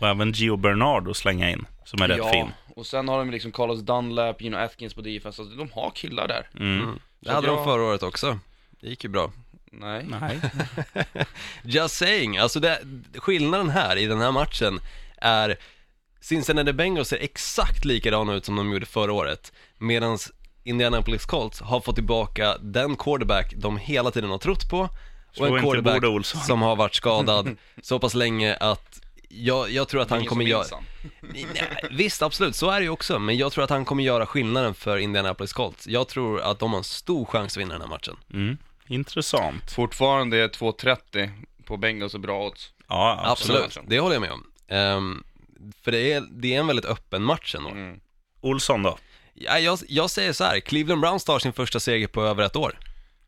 [0.00, 2.46] Och även Gio Bernard att slänga in, som är rätt ja, fin.
[2.76, 6.28] och sen har de liksom Carlos Dunlap, Gino Atkins på defense, alltså de har killar
[6.28, 6.48] där.
[6.56, 6.80] Mm.
[6.82, 6.98] Mm.
[7.20, 8.38] Det hade jag- de förra året också
[8.80, 9.32] Det gick ju bra
[9.72, 10.06] Nej.
[10.20, 10.40] Nej.
[11.62, 12.78] Just saying, alltså det,
[13.14, 14.80] skillnaden här i den här matchen
[15.20, 15.58] är
[16.20, 20.18] Cincinnati Bengals ser exakt likadana ut som de gjorde förra året medan
[20.64, 24.88] Indianapolis Colts har fått tillbaka den quarterback de hela tiden har trott på
[25.32, 30.02] Slå och en quarterback som har varit skadad så pass länge att jag, jag tror
[30.02, 30.64] att han kommer göra...
[31.90, 34.74] visst, absolut, så är det ju också, men jag tror att han kommer göra skillnaden
[34.74, 35.86] för Indianapolis Colts.
[35.86, 38.16] Jag tror att de har en stor chans att vinna den här matchen.
[38.32, 38.58] Mm.
[38.86, 39.70] Intressant.
[39.70, 41.30] Fortfarande är 2.30
[41.64, 42.72] på Bengals och bra odds.
[42.88, 43.64] Ja, absolut.
[43.64, 44.44] Absolut, det håller jag med om.
[44.68, 45.24] Ehm,
[45.82, 47.70] för det är, det är en väldigt öppen match ändå.
[47.70, 48.00] Mm.
[48.40, 48.98] Olsson då?
[49.34, 52.56] Ja, jag, jag säger så här, Cleveland Browns tar sin första seger på över ett
[52.56, 52.78] år.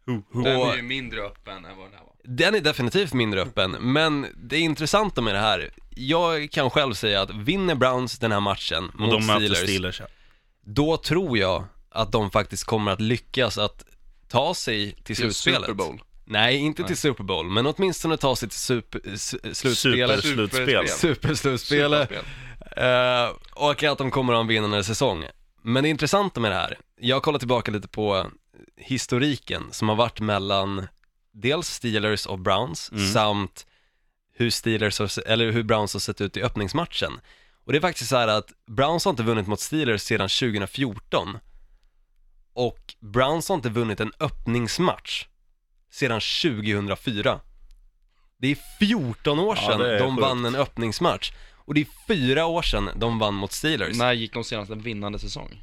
[0.05, 2.15] Den Och- är ju mindre öppen än vad den här var.
[2.25, 7.21] Den är definitivt mindre öppen, men det intressanta med det här, jag kan själv säga
[7.23, 10.01] att vinner Browns den här matchen Och mot de Steelers, Steelers.
[10.01, 10.07] ja.
[10.63, 13.85] då tror jag att de faktiskt kommer att lyckas att
[14.29, 15.61] ta sig till Till slutspelet.
[15.61, 16.01] Super Bowl.
[16.31, 20.23] Nej, inte till Super Bowl, men åtminstone ta sig till super, s- slutspelet.
[20.25, 20.89] Superslutspel.
[20.89, 22.11] Superslutspelet.
[22.77, 25.25] Eh, och att de kommer att ha en vinnande säsong.
[25.63, 28.27] Men det intressanta med det här, jag kollar tillbaka lite på
[28.77, 30.87] historiken som har varit mellan
[31.33, 33.09] dels Steelers och Browns Mm.
[33.13, 33.67] samt
[34.35, 37.13] hur Steelers har, eller hur Browns har sett ut i öppningsmatchen.
[37.65, 41.39] Och det är faktiskt så här att Browns har inte vunnit mot Steelers sedan 2014
[42.53, 45.27] och Browns har inte vunnit en öppningsmatch
[45.91, 47.41] sedan 2004.
[48.39, 50.23] Det är 14 år Ja, sedan det är de sjukt.
[50.23, 53.97] vann en öppningsmatch och det är fyra år sedan de vann mot Steelers.
[53.97, 55.61] När gick de senast en vinnande säsong?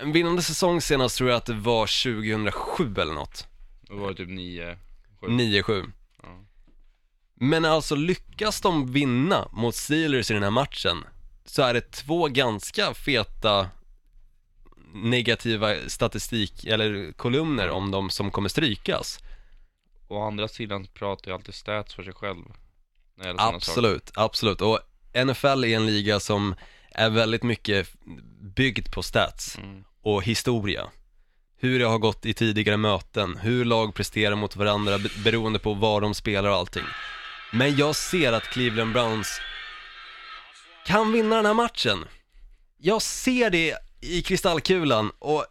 [0.00, 3.46] En vinnande säsong senast tror jag att det var 2007 eller något.
[3.80, 4.78] Då var det typ 9,
[5.20, 5.26] 7.
[5.26, 5.92] 9-7.
[6.22, 6.28] Ja.
[7.34, 11.04] Men alltså lyckas de vinna mot Steelers i den här matchen
[11.44, 13.68] så är det två ganska feta
[14.94, 19.18] negativa statistik eller kolumner om de som kommer strykas.
[20.08, 22.44] Å andra sidan pratar ju alltid stats för sig själv.
[23.56, 24.60] Absolut, absolut.
[24.60, 24.78] Och
[25.26, 26.54] NFL är en liga som
[26.90, 27.88] är väldigt mycket
[28.56, 29.84] byggd på stats Mm.
[30.02, 30.88] och historia.
[31.60, 35.74] Hur det har gått i tidigare möten, hur lag presterar mot varandra be- beroende på
[35.74, 36.84] var de spelar och allting.
[37.52, 39.40] Men jag ser att Cleveland Browns
[40.86, 42.04] kan vinna den här matchen.
[42.78, 45.46] Jag ser det i kristallkulan och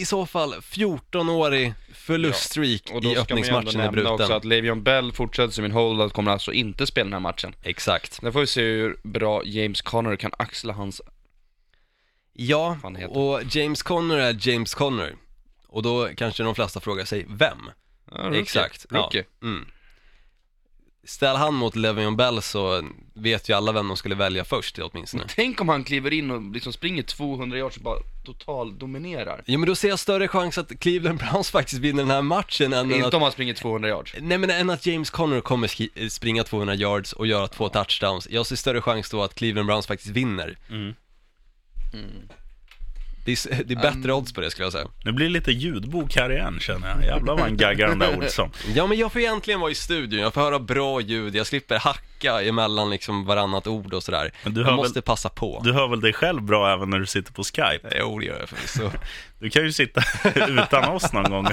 [0.00, 4.16] i så fall 14-årig förluststreak Och då i ska man ju ändå öppningsmatchen är också
[4.16, 4.36] bruten.
[4.36, 7.54] att Le'Veon Bell fortsätter som en holdout, kommer alltså inte spela den här matchen.
[7.62, 8.12] Exakt.
[8.12, 11.02] Sen får vi se hur bra James Conner kan axla hans...
[12.32, 12.78] Ja,
[13.08, 15.14] och James Conner är James Conner.
[15.68, 17.70] Och då kanske de flesta frågar sig, vem?
[18.10, 18.40] Ja, rookie.
[18.40, 18.86] Exakt.
[18.90, 19.24] Rookie.
[19.40, 19.46] Ja.
[19.46, 19.66] Mm.
[21.06, 22.82] Ställ han mot Le'Veon Bell så
[23.14, 25.24] vet ju alla vem de skulle välja först åtminstone.
[25.28, 29.42] Tänk om han kliver in och liksom springer 200 yards och bara total dominerar.
[29.46, 32.72] Jo men då ser jag större chans att Cleveland Browns faktiskt vinner den här matchen
[32.72, 34.14] än att, Inte om han springer 200 yards.
[34.20, 38.28] Nej men än att James Conner kommer ski- springa 200 yards och göra två touchdowns.
[38.30, 40.58] Jag ser större chans då att Cleveland Browns faktiskt vinner.
[40.70, 40.94] Mm.
[43.26, 44.86] Det är, det är bättre odds på det skulle jag säga.
[45.04, 47.04] Nu blir det lite ljudbok här igen känner jag.
[47.04, 48.50] Jävlar vad han gaggar den där Olsson.
[48.74, 51.78] Ja men jag får egentligen vara i studion, jag får höra bra ljud, jag slipper
[51.78, 54.30] hacka emellan liksom varannat ord och sådär.
[54.44, 55.60] Men du jag hör väl- måste passa på.
[55.64, 57.96] Du hör väl dig själv bra även när du sitter på Skype?
[58.00, 58.90] Jo det gör jag förvisso.
[59.38, 60.02] Du kan ju sitta
[60.48, 61.46] utan oss någon gång.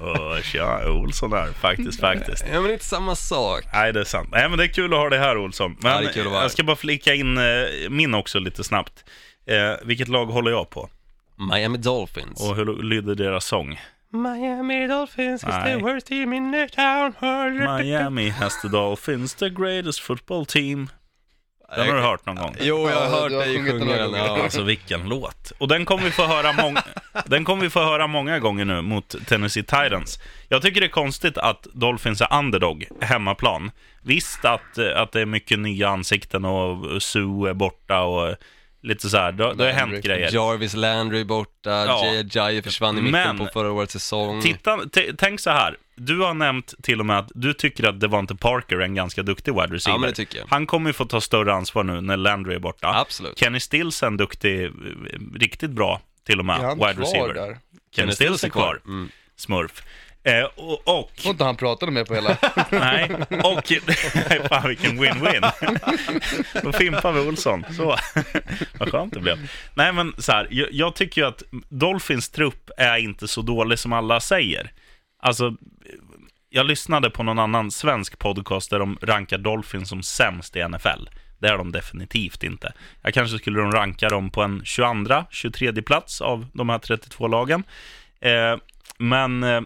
[0.00, 2.44] Åh, tja, Olsson här, faktiskt, faktiskt.
[2.46, 3.64] ja men det är inte samma sak.
[3.72, 4.28] Nej, det är sant.
[4.32, 5.76] Nej, men det är kul att ha dig här, Olsson.
[5.80, 6.44] Men Ja, det är kul att vara här.
[6.44, 7.44] jag ska bara flika in eh,
[7.90, 9.04] min också lite snabbt.
[9.48, 10.88] Eh, vilket lag håller jag på?
[11.52, 12.48] Miami Dolphins.
[12.48, 13.80] Och hur lyder deras sång?
[14.10, 15.76] Miami Dolphins is Nej.
[15.76, 17.14] the worst team in the town.
[17.78, 20.88] Miami has the Dolphins, the greatest football team.
[21.76, 22.56] Den har du hört någon gång?
[22.60, 24.12] Jo, jag har hört dig sjunga den.
[24.14, 24.42] Ja.
[24.42, 25.52] Alltså vilken låt.
[25.58, 26.78] Och den kommer vi få höra, mång-
[27.26, 30.18] den kommer vi få höra många gånger nu mot Tennessee Titans.
[30.48, 33.70] Jag tycker det är konstigt att Dolphins är underdog, hemmaplan.
[34.02, 38.34] Visst att, att det är mycket nya ansikten och Sue är borta och
[38.82, 39.32] lite så här.
[39.32, 40.00] Det, det har hänt Landry.
[40.00, 40.30] grejer.
[40.32, 42.04] Jarvis Landry borta, Ja.
[42.04, 44.42] Jay Ajayi försvann i mitten Men- på förra årets säsong.
[44.42, 44.78] Titta,
[45.18, 45.76] tänk så här.
[45.96, 49.22] Du har nämnt till och med att du tycker att Devante Parker är en ganska
[49.22, 49.94] duktig wide receiver.
[49.96, 50.46] Ja, men det tycker jag.
[50.50, 52.88] Han kommer ju få ta större ansvar nu när Landry är borta.
[53.00, 53.38] Absolut.
[53.38, 54.70] Kenny Stills är en duktig, eh,
[55.34, 57.34] riktigt bra till och med, Är han wide kvar receiver.
[57.34, 57.58] där?
[57.96, 58.80] Kenny Stills är kvar.
[58.86, 59.08] Mm.
[59.36, 59.82] Smurf.
[60.28, 62.36] Eh, och, och Får inte han pratade med på hela...
[62.70, 63.10] nej,
[63.44, 63.72] och,
[64.48, 65.50] fan vilken win-win.
[66.62, 67.64] Då fimpar vi Olsson.
[67.76, 67.96] Så,
[68.78, 69.50] vad skönt det blev.
[69.74, 73.78] Nej men så här, jag, jag tycker ju att Dolphins trupp är inte så dålig
[73.78, 74.72] som alla säger.
[75.22, 75.54] Alltså,
[76.50, 81.08] jag lyssnade på någon annan svensk podcast där de rankar Dolphins som sämst i NFL.
[81.38, 82.72] Det är de definitivt inte.
[83.02, 87.28] Jag kanske skulle de ranka dem på en 22, 23 plats av de här 32
[87.28, 87.64] lagen.
[88.20, 88.56] Eh,
[88.98, 89.60] men eh,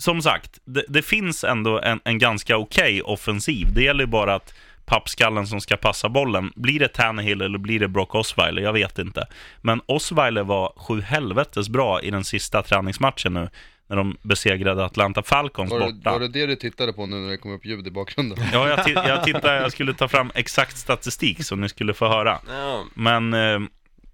[0.00, 3.74] som sagt, det, det finns ändå en, en ganska okej offensiv.
[3.74, 7.80] Det gäller ju bara att pappskallen som ska passa bollen, blir det Tannehill eller blir
[7.80, 8.62] det Brock Osweiler?
[8.62, 9.26] Jag vet inte.
[9.60, 13.48] Men Osweiler var sju helvetes bra i den sista träningsmatchen nu,
[13.88, 16.12] när de besegrade Atlanta Falcons Var det, borta.
[16.12, 18.38] var det det du tittade på nu när det kom upp ljud i bakgrunden?
[18.52, 22.38] Ja, jag, jag tittade, jag skulle ta fram exakt statistik så ni skulle få höra.
[22.94, 23.60] Men eh,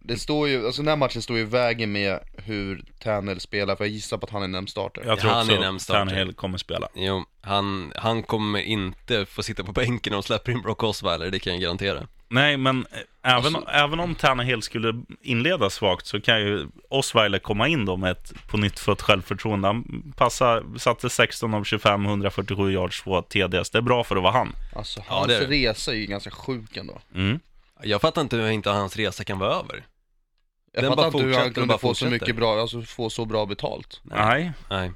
[0.06, 3.76] Det står ju, alltså den här matchen står ju i vägen med hur Tannehill spelar,
[3.76, 5.02] för jag gissar på att han är nämnd starter.
[5.06, 5.98] jag tror Han är också starter.
[6.06, 6.88] Tannehill kommer spela.
[6.94, 11.38] jo, han, han kommer inte få sitta på bänken och släpper in Brock Osweiler, det
[11.38, 12.06] kan jag garantera.
[12.28, 12.86] Nej, men
[13.22, 17.96] även, Alltså- även om Tannehill skulle inleda svagt så kan ju Osweiler komma in då
[17.96, 19.68] med ett på nytt fött självförtroende.
[19.68, 23.70] Han passar, satte 16 av 25, 147 yards, 2 TDs.
[23.70, 24.52] Det är bra för att vara han.
[24.76, 25.46] Alltså Ja, hans det är det.
[25.46, 26.98] resa är ju ganska sjuk ändå.
[27.14, 27.40] Mm.
[27.82, 29.84] Jag fattar inte hur inte hans resa kan vara över.
[30.76, 33.24] Jag Den fattar bara inte hur han kunde få så mycket bra, alltså få så
[33.24, 34.00] bra betalt.
[34.02, 34.52] Nej.
[34.70, 34.92] Nej.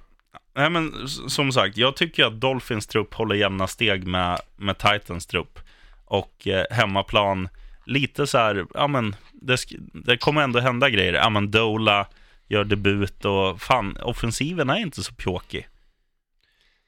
[0.54, 5.26] Nej, men som sagt, jag tycker att Dolphins trupp håller jämna steg med, med Titans
[5.26, 5.58] trupp.
[6.04, 7.48] Och eh, hemmaplan,
[7.86, 9.58] lite så här, ja men, det,
[9.92, 11.12] det kommer ändå hända grejer.
[11.12, 12.06] Ja men Dola
[12.48, 15.68] gör debut och fan, offensiven är inte så pjåkig.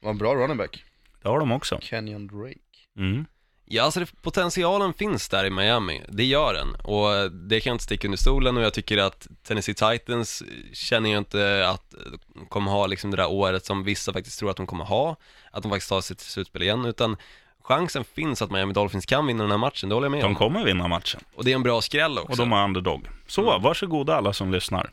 [0.00, 0.84] Var en bra running back.
[1.22, 1.78] Det har de också.
[1.80, 2.58] Kenyon Drake.
[2.96, 3.26] Mm.
[3.64, 6.74] Ja, alltså det, potentialen finns där i Miami, det gör den.
[6.74, 10.42] Och det kan jag inte sticka under stolen och jag tycker att Tennessee Titans
[10.72, 11.94] känner jag inte att
[12.34, 15.16] de kommer ha liksom det där året som vissa faktiskt tror att de kommer ha,
[15.50, 17.16] att de faktiskt tar sig till slutspel igen, utan
[17.62, 20.26] chansen finns att Miami Dolphins kan vinna den här matchen, det håller jag med De
[20.26, 20.34] om.
[20.34, 21.20] kommer vinna matchen.
[21.34, 22.30] Och det är en bra skräll också.
[22.32, 23.08] Och de är underdog.
[23.26, 24.90] Så, varsågoda alla som lyssnar.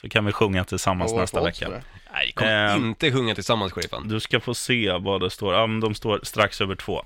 [0.00, 1.68] Så kan vi sjunga tillsammans det nästa vecka.
[2.12, 4.08] Nej, kommer Eh, inte sjunga tillsammans, sheriffen.
[4.08, 5.54] Du ska få se vad det står.
[5.54, 7.04] Ja, men de står strax över två.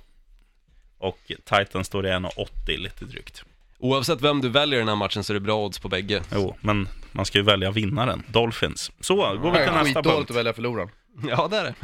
[0.98, 3.44] Och Titan står i 1,80 lite drygt.
[3.78, 6.22] Oavsett vem du väljer i den här matchen så är det bra odds på bägge.
[6.32, 8.22] Jo, men man ska ju välja vinnaren.
[8.28, 8.90] Dolphins.
[9.00, 10.30] Så, går vi till nästa skitdåligt punkt.
[10.30, 10.88] att välja förloraren.
[11.28, 11.74] Ja, det är det.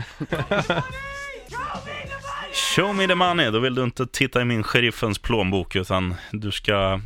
[2.77, 3.51] Show me the money.
[3.51, 7.01] Då vill du inte titta i min sheriffens plånbok, utan du ska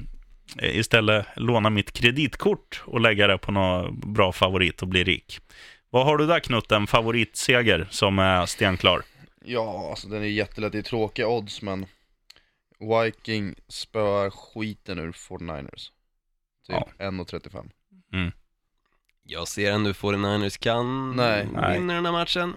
[0.59, 5.41] eh, istället låna mitt kreditkort och lägga det på någon bra favorit och bli rik.
[5.91, 6.77] Vad har du där Knutte?
[6.77, 9.03] En favoritseger som är stenklar?
[9.45, 10.73] Ja, alltså den är jättelätt.
[10.73, 11.87] Det är tråkiga odds, men
[12.81, 15.91] Viking spöar skiten ur 49ers.
[16.67, 16.89] Till Ja.
[16.99, 17.71] 1,35.
[19.23, 21.45] Jag ser ändå 49ers kan Nej.
[21.45, 22.55] Vinna den här matchen.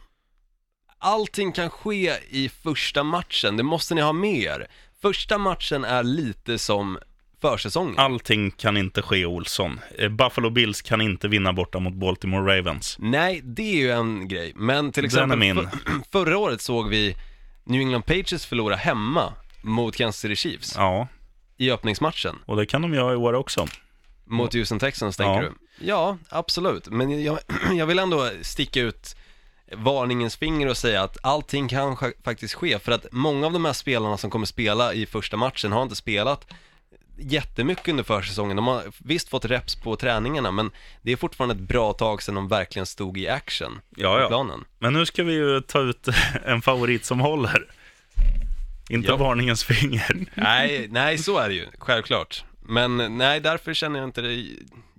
[0.97, 4.67] Allting kan ske i första matchen, det måste ni ha med er.
[5.01, 6.97] Första matchen är lite som
[7.41, 7.99] försäsongen.
[7.99, 9.80] Allting kan inte ske Olsson.
[9.97, 12.97] Eh, Buffalo Bills kan inte vinna borta mot Baltimore Ravens.
[12.99, 14.53] Nej, det är ju en grej.
[14.55, 15.69] Men till exempel för,
[16.11, 17.15] förra året såg vi
[17.63, 21.07] New England Patriots förlora hemma mot Kansas City Chiefs Ja,
[21.57, 22.36] i öppningsmatchen.
[22.45, 23.68] och det kan de göra i år också.
[24.26, 25.49] Mot Houston Texans tänker Ja.
[25.49, 25.53] du?
[25.88, 26.88] Ja, absolut.
[26.89, 27.39] Men jag,
[27.78, 29.16] jag vill ändå sticka ut
[29.76, 32.80] varningens finger och säga att allting kan sk- faktiskt ske.
[32.80, 35.95] För att många av de här spelarna som kommer spela i första matchen har inte
[35.95, 36.47] spelat
[37.18, 38.55] jättemycket under försäsongen.
[38.55, 42.36] De har visst fått reps på träningarna, men det är fortfarande ett bra tag sedan
[42.36, 44.28] de verkligen stod i action Ja, på ja.
[44.28, 44.66] planen.
[44.80, 46.07] Men nu ska vi ju ta ut
[46.45, 47.72] en favorit som håller.
[48.92, 49.16] Inte Ja.
[49.18, 50.26] varningens finger.
[50.36, 52.44] Nej, nej så är det ju, självklart.
[52.62, 54.46] Men nej, därför känner jag inte det.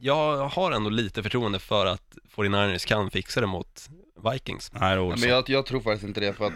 [0.00, 3.88] Jag har ändå lite förtroende för att 49ers kan fixa det mot
[4.32, 4.70] Vikings.
[4.72, 5.20] Nej, Nej, Olsson.
[5.20, 6.52] men jag, jag tror faktiskt inte det, för att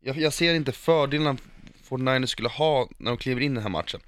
[0.00, 1.38] jag, jag ser inte fördelen
[1.88, 4.00] 49ers skulle ha när de kliver in i den här matchen.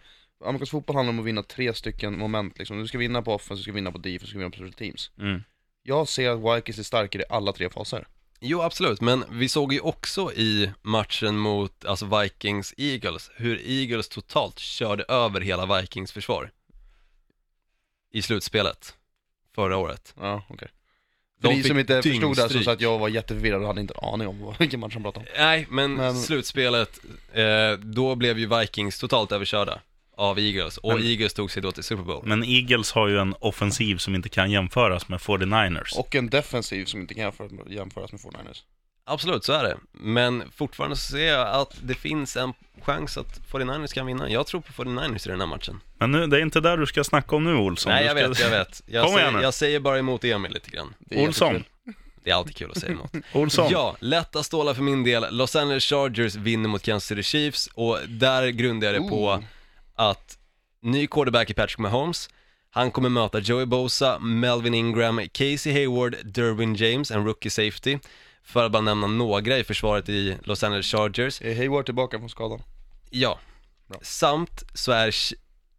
[0.45, 2.79] Amerikansk fotboll handlar om att vinna tre stycken moment liksom.
[2.79, 4.73] Du ska vinna på offense, du ska vinna på defense, du ska vinna på special
[4.73, 5.11] teams.
[5.19, 5.43] Mm.
[5.83, 8.07] Jag ser att Vikings är starkare i alla tre faser.
[8.41, 14.59] Jo, absolut, men vi såg ju också i matchen mot, alltså Vikings-Eagles, hur Eagles totalt
[14.59, 16.51] körde över hela Vikings försvar.
[18.13, 18.95] I slutspelet,
[19.55, 20.15] förra året.
[20.21, 20.69] Ja, okej.
[21.41, 23.81] De För ni som inte förstod det så sa att jag var jätteförvirrad och hade
[23.81, 25.33] inte en aning om vilken match han pratade om.
[25.39, 27.01] Nej, men, Men- slutspelet,
[27.33, 29.81] eh, då blev ju Vikings totalt överkörda
[30.19, 32.23] av Eagles, och Men- Eagles tog sig då till Super Bowl.
[32.27, 35.97] Men Eagles har ju en offensiv som inte kan jämföras med 49ers.
[35.99, 38.63] Och en defensiv som inte kan jämför- jämföras med 49ers.
[39.05, 39.77] Absolut, så är det.
[39.93, 42.53] Men fortfarande så ser jag att det finns en
[42.83, 44.31] chans att 49ers kan vinna.
[44.31, 45.81] Jag tror på 49ers i den här matchen.
[45.99, 47.93] Men nu, det är inte där du ska snacka om nu Olsson.
[47.93, 48.29] Nej, jag ska...
[48.29, 48.83] vet, jag vet.
[48.87, 49.43] Jag, Kom igen säger, nu.
[49.43, 50.95] jag säger bara emot Emil lite grann.
[51.11, 51.65] Olsson.
[52.25, 53.11] Det är alltid kul att säga emot.
[53.33, 53.69] Olsson.
[53.71, 55.27] Ja, lätta stålar för min del.
[55.37, 59.41] Los Angeles Chargers vinner mot Kansas City Chiefs och där grundar jag det på Ooh.
[59.99, 60.39] Att
[60.83, 62.31] ny quarterback i Patrick Mahomes,
[62.71, 67.99] han kommer möta Joey Bosa, Melvin Ingram, Casey Hayward, Derwin James, en rookie safety,
[68.43, 71.43] för att bara nämna några i försvaret i Los Angeles Chargers.
[71.43, 72.63] Är Hayward tillbaka från skadan?
[73.11, 73.39] Ja,
[73.87, 73.99] Bra.
[74.03, 75.35] samt så är Ch-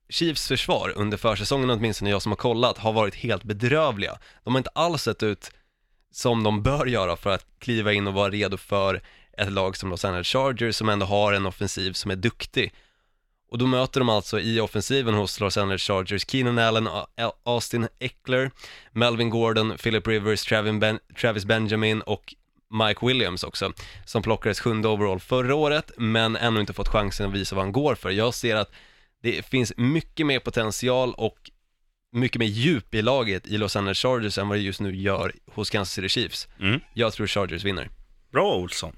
[0.10, 4.20] Chiefs försvar under försäsongen åtminstone jag som har kollat har varit helt bedrövliga.
[4.44, 5.52] De har inte alls sett ut
[6.12, 9.02] som de bör göra för att kliva in och vara redo för
[9.38, 12.74] ett lag som Los Angeles Chargers som ändå har en offensiv som är duktig.
[13.52, 16.90] Och då möter de alltså i offensiven hos Los Angeles Chargers Keenan Allen,
[17.44, 18.52] Austin Eckler,
[18.92, 20.44] Melvin Gordon, Philip Rivers,
[21.22, 22.34] Travis Benjamin och
[22.72, 23.74] Mike Williams också,
[24.06, 27.72] som plockades sjunde overall förra året, men ännu inte fått chansen att visa vad han
[27.72, 28.10] går för.
[28.10, 28.72] Jag ser att
[29.22, 31.52] det finns mycket mer potential och
[32.12, 35.34] mycket mer djup i laget i Los Angeles Chargers än vad det just nu gör
[35.54, 36.48] hos Kansas City Chiefs.
[36.60, 36.80] Mm.
[36.94, 37.90] Jag tror Chargers vinner.
[38.32, 38.96] Bra Olsson.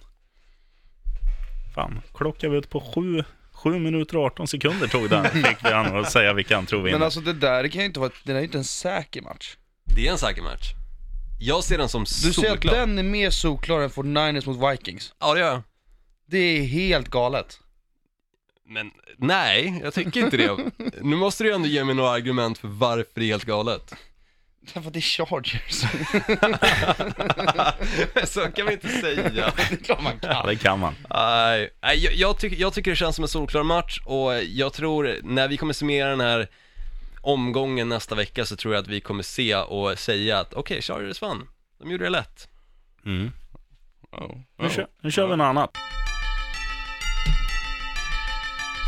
[1.76, 3.24] Fan, klockar vi ut på sju,
[3.64, 5.26] sju minuter och 18 sekunder tog den.
[5.32, 6.98] Fick vi han att säga vilka han tror vinner.
[6.98, 9.22] Men alltså det där kan ju inte vara, det där är ju inte en säker
[9.22, 9.56] match.
[9.96, 10.74] Det är en säker match.
[11.40, 12.74] Jag ser den som Du säger att solklar.
[12.74, 15.14] den är mer solklar än 49ers mot Vikings.
[15.20, 15.62] Ja, det gör jag.
[16.26, 17.60] Det är helt galet.
[18.68, 20.58] Men nej, jag tycker inte det.
[21.02, 23.94] nu måste du ändå ge mig några argument för varför det är helt galet.
[24.74, 25.84] Därför att det är Chargers.
[28.30, 29.30] Så kan vi inte säga.
[29.34, 30.48] det är klart man Ja, kan.
[30.48, 30.96] det kan man.
[31.10, 34.74] Nej, nej, jag, jag, tycker, jag tycker det känns som en solklar match och jag
[34.74, 36.48] tror när vi kommer summera den här
[37.22, 41.22] omgången nästa vecka så tror jag att vi kommer se och säga att okej, Chargers
[41.22, 41.48] vann.
[41.80, 42.48] De gjorde det lätt.
[43.06, 43.32] Mm.
[44.12, 44.36] Oh.
[44.60, 45.78] Nu, kör, nu kör vi något annat.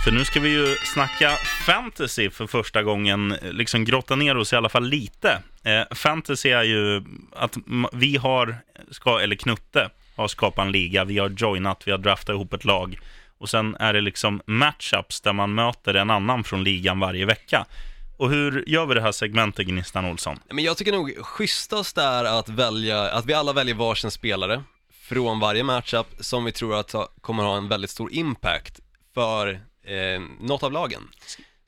[0.03, 1.32] För nu ska vi ju snacka
[1.65, 5.41] fantasy för första gången, liksom grotta ner oss i alla fall lite.
[5.64, 7.57] Eh, fantasy är ju att
[7.93, 8.57] vi har,
[8.91, 12.66] ska, eller Knutte har skapat en liga, vi har joinat, vi har draftat ihop ett
[12.66, 12.99] lag.
[13.38, 17.66] Och sen är det liksom matchups där man möter en annan från ligan varje vecka.
[18.18, 20.39] Och hur gör vi det här segmentet, Gnistan Olsson?
[20.49, 24.64] Men jag tycker nog schysstast är att välja, att vi alla väljer varsin spelare
[25.01, 28.80] från varje matchup som vi tror att ha- kommer ha en väldigt stor impact
[29.14, 29.47] för
[29.84, 31.01] eh, något av lagen.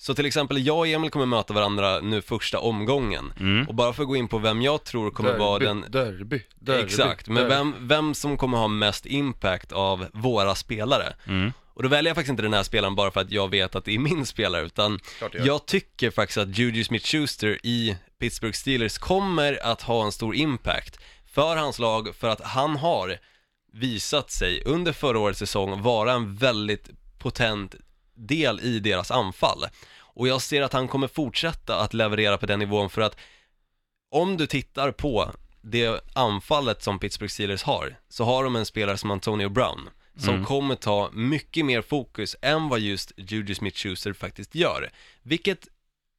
[0.05, 3.67] Så till exempel jag och Emil kommer möta varandra nu första omgången Mm.
[3.67, 6.83] och bara för att gå in på vem jag tror kommer vara den derby, derby,
[6.83, 7.49] Exakt, men derby.
[7.55, 11.53] vem, vem som kommer ha mest impact av våra spelare Mm.
[11.73, 13.85] och då väljer jag faktiskt inte den här spelaren bara för att jag vet att
[13.85, 14.99] det är min spelare, utan
[15.45, 20.99] jag tycker faktiskt att Juju Smith-Schuster i Pittsburgh Steelers kommer att ha en stor impact
[21.33, 23.17] för hans lag, för att han har
[23.73, 26.89] visat sig under förra årets säsong vara en väldigt
[27.19, 27.75] potent
[28.17, 29.65] del i deras anfall.
[30.15, 33.17] Och jag ser att han kommer fortsätta att leverera på den nivån för att
[34.11, 38.97] om du tittar på det anfallet som Pittsburgh Steelers har, så har de en spelare
[38.97, 40.45] som Antonio Brown, som Mm.
[40.45, 44.91] kommer ta mycket mer fokus än vad just Juju Smith-Schuster faktiskt gör.
[45.23, 45.67] Vilket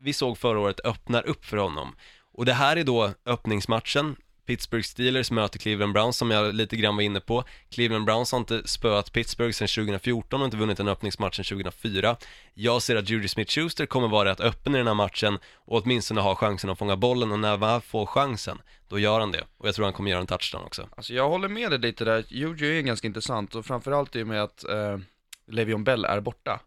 [0.01, 1.97] vi såg förra året öppnar upp för honom.
[2.33, 4.17] Och det här är då öppningsmatchen.
[4.47, 7.45] Pittsburgh Steelers möter Cleveland Browns som jag lite grann var inne på.
[7.69, 12.17] Cleveland Browns har inte spöat Pittsburgh sedan 2014 och inte vunnit en öppningsmatch sedan 2004.
[12.55, 16.21] Jag ser att Judy Smith-Schuster kommer vara rätt öppen i den här matchen och åtminstone
[16.21, 19.45] ha chansen att fånga bollen och när han får chansen, då gör han det.
[19.59, 20.89] Och jag tror han kommer göra en touchdown också.
[20.97, 24.27] Alltså jag håller med dig lite där, Juju är ganska intressant och framförallt i och
[24.27, 24.99] med att eh,
[25.47, 26.61] Levion Bell är borta.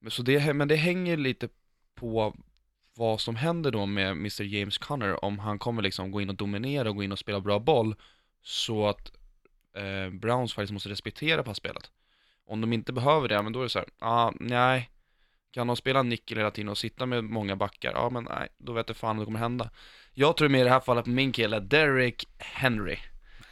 [0.00, 1.48] Men, så det, men det hänger lite
[1.94, 2.34] på
[2.98, 6.34] vad som händer då med Mr James Conner, om han kommer liksom gå in och
[6.34, 7.94] dominera och gå in och spela bra boll,
[8.42, 9.12] så att
[9.76, 11.90] eh, Browns faktiskt måste respektera passspelet.
[12.46, 14.90] Om de inte behöver det, men då är det så här, ah, nej,
[15.50, 18.72] kan de spela nickel hela tiden och sitta med många backar, ja men nej, då
[18.72, 19.70] vet jag fan vad det kommer hända.
[20.14, 22.96] Jag tror med i det här fallet på min kille, Derrick Henry.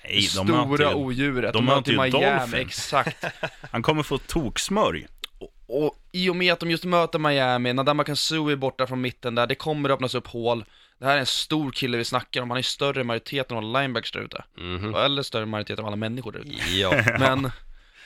[0.04, 1.52] Nej, de Stora odjuret.
[1.52, 2.54] de möter ju Miami, Dolphins.
[2.54, 3.24] exakt.
[3.70, 5.06] han kommer få toksmörj.
[5.76, 9.34] Och, i och med att de just möter Miami, Nadama Kansu är borta från mitten
[9.34, 10.64] där, det kommer öppnas upp hål.
[10.98, 13.64] Det här är en stor kille vi snackar om, han är större än majoriteten av
[13.64, 14.44] alla linebackers där ute.
[14.56, 14.94] Mhm.
[14.94, 16.54] Eller större än majoriteten av alla människor där ute.
[16.70, 17.04] Ja.
[17.18, 17.50] Men,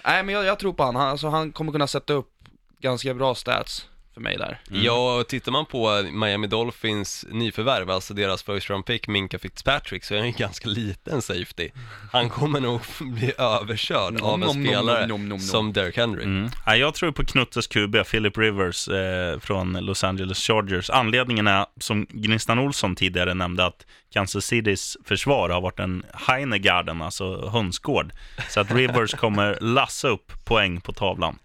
[0.05, 0.97] nej men jag, jag tror på han.
[0.97, 2.31] han, alltså, han kommer kunna sätta upp
[2.79, 3.87] ganska bra stats
[4.21, 4.59] för mig där.
[4.68, 10.05] Ja, och tittar man på Miami Dolphins nyförvärv, alltså deras first round pick, Minka Fitzpatrick,
[10.05, 11.71] så är han ju ganska liten safety.
[12.12, 16.25] Han kommer nog bli överkörd av en nom, spelare som Derrick Henry.
[16.25, 16.51] Mm.
[16.66, 20.91] Ja, jag tror på Knuttes QB, Philip Rivers eh, från Los Angeles Chargers.
[20.91, 27.03] Anledningen är, som Gnistan Olsson tidigare nämnde, att Kansas Citys försvar har varit en Heinegarden,
[27.03, 28.12] alltså hönsgård.
[28.49, 31.39] Så att Rivers kommer lassa upp poäng på tavlan.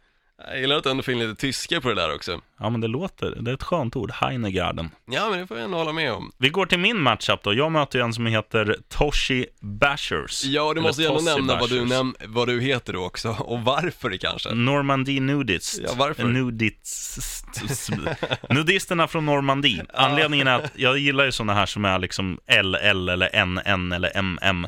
[0.47, 2.41] Jag gillar att du ändå in lite tyska på det där också.
[2.59, 4.89] Ja, men det låter, det är ett skönt ord, Heinegarden.
[5.05, 6.31] Ja, men det får jag ändå hålla med om.
[6.37, 7.53] Vi går till min matchup då.
[7.53, 10.43] Jag möter ju en som heter Toshi Bashers.
[10.43, 13.59] Ja, du måste gärna Tossi nämna vad du, näm- vad du heter då också, och
[13.61, 14.53] varför kanske.
[14.53, 15.79] Normandie Nudist.
[15.83, 16.23] Ja, varför?
[16.23, 17.47] Nudist.
[18.49, 19.85] Nudisterna från Normandie.
[19.93, 22.75] Anledningen är att jag gillar ju sådana här som är liksom LL
[23.09, 24.67] eller NN eller MM.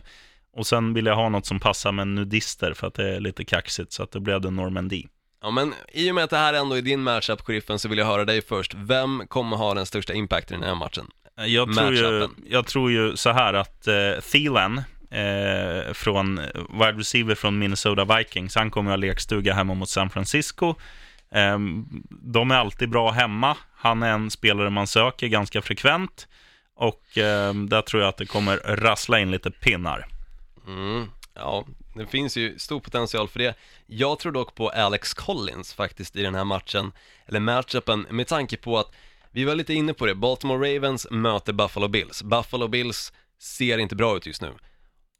[0.53, 3.45] Och sen vill jag ha något som passar med nudister för att det är lite
[3.45, 5.07] kaxigt, så att det blev det Normandie.
[5.41, 7.97] Ja, men i och med att det här ändå är din matchup, sheriffen, så vill
[7.97, 8.73] jag höra dig först.
[8.75, 11.11] Vem kommer ha den största impacten i den här matchen?
[11.45, 14.77] Jag tror, ju, jag tror ju så här att eh, Thielen
[15.11, 16.35] eh, från
[16.69, 18.55] wide receiver från Minnesota Vikings.
[18.55, 20.75] Han kommer ha lekstuga hemma mot San Francisco.
[21.31, 21.59] Eh,
[22.09, 23.57] de är alltid bra hemma.
[23.75, 26.27] Han är en spelare man söker ganska frekvent.
[26.75, 30.07] Och eh, där tror jag att det kommer rassla in lite pinnar.
[30.67, 31.65] Mm, ja,
[31.97, 33.55] det finns ju stor potential för det.
[33.85, 36.91] Jag tror dock på Alex Collins faktiskt i den här matchen,
[37.25, 38.91] eller matchupen, med tanke på att
[39.31, 42.23] vi var lite inne på det, Baltimore Ravens möter Buffalo Bills.
[42.23, 44.53] Buffalo Bills ser inte bra ut just nu.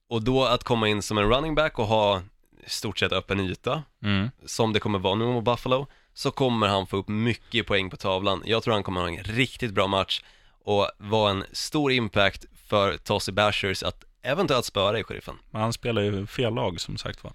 [0.10, 2.22] Och då att komma in som en running back och ha
[2.68, 4.30] stort sett öppen yta, Mm.
[4.46, 7.98] som det kommer vara nu mot Buffalo, så kommer han få upp mycket poäng på
[7.98, 8.44] tavlan.
[8.46, 10.22] Jag tror han kommer ha en riktigt bra match
[10.64, 15.36] och vara en stor impact för Tossy Bashers att eventuellt spöra i sheriffen.
[15.52, 17.34] Men han spelar ju fel lag som sagt var.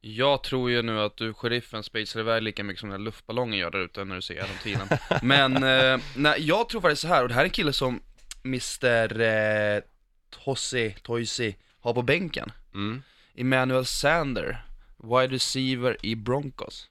[0.00, 3.58] Jag tror ju nu att du, sheriffen, spacear iväg lika mycket som den här luftballongen
[3.58, 4.88] gör där ute när du ser den tiden.
[5.22, 8.00] Men, eh, nej, jag tror faktiskt så här och det här är en kille som
[8.44, 9.20] Mr.
[9.20, 9.82] Eh,
[10.30, 12.52] Tossi, Toisi har på bänken.
[12.74, 13.02] Mm.
[13.34, 14.64] Emmanuel Sander,
[14.96, 16.88] wide receiver i Broncos.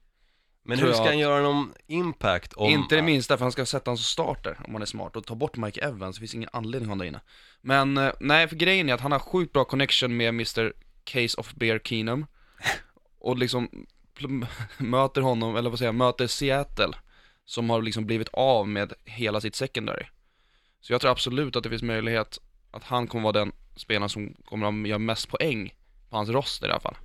[0.67, 2.69] Men hur ska han göra någon impact om...
[2.69, 5.25] Inte det minsta, för han ska sätta honom som starter om han är smart och
[5.25, 7.21] ta bort Mike Evans, det finns ingen anledning att ha honom där inne.
[7.61, 10.73] Men, eh, nej, för grejen är att han har sjukt bra connection med Mr.
[11.03, 12.25] Case of Bear Keenum.
[13.19, 13.69] Och liksom
[14.77, 16.93] möter honom, eller vad säger jag, möter Seattle.
[17.45, 20.05] Som har liksom blivit av med hela sitt secondary.
[20.81, 22.39] Så jag tror absolut att det finns möjlighet
[22.71, 25.73] att han kommer vara den spelaren som kommer att göra mest poäng
[26.09, 26.95] på hans roster i alla fall.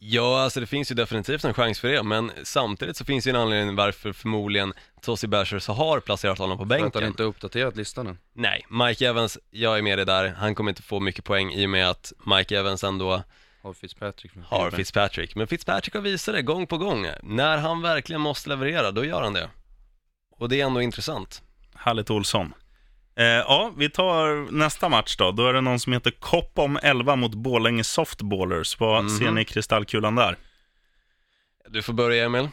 [0.00, 3.30] Ja, alltså det finns ju definitivt en chans för det, men samtidigt så finns ju
[3.30, 4.72] en anledning varför förmodligen
[5.02, 7.08] Tossy Bashers har placerat honom på För att han bänken.
[7.08, 8.18] inte har uppdaterat listan än.
[8.32, 11.66] Nej, Mike Evans, jag är med dig där, han kommer inte få mycket poäng i
[11.66, 13.22] och med att Mike Evans ändå
[13.62, 14.32] Har Fitzpatrick.
[14.46, 15.34] har Fitzpatrick.
[15.34, 17.06] Men Fitzpatrick har visat det gång på gång.
[17.22, 19.50] När han verkligen måste leverera, då gör han det.
[20.38, 21.42] Och det är ändå intressant.
[21.74, 22.54] Härligt Olsson.
[23.18, 25.30] Eh, ja, vi tar nästa match då.
[25.32, 28.80] Då är det någon som heter Koppom 11 mot Borlänge Softballers.
[28.80, 29.18] Vad Mhm.
[29.18, 30.36] ser ni i kristallkulan där?
[31.68, 32.48] Du får börja Emil.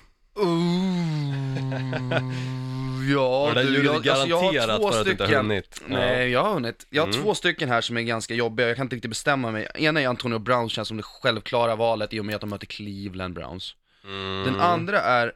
[3.14, 5.52] Ja, Och det där du, jag, alltså, jag har garanterat två stycken.
[5.52, 5.62] Ja.
[5.88, 6.88] Nej, jag har hunnit.
[6.90, 7.24] Jag har Mm.
[7.24, 9.68] två stycken här som är ganska jobbiga, jag kan inte riktigt bestämma mig.
[9.76, 12.66] Ena är Antonio Brown, känns som det självklara valet i och med att de möter
[12.68, 13.76] Cleveland Browns.
[14.04, 14.44] Mm.
[14.46, 15.32] Den andra är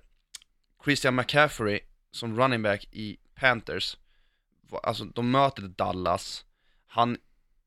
[0.85, 1.79] Christian McCaffrey
[2.11, 3.97] som running back i Panthers.
[4.71, 6.45] Alltså, de möter Dallas.
[6.87, 7.17] Han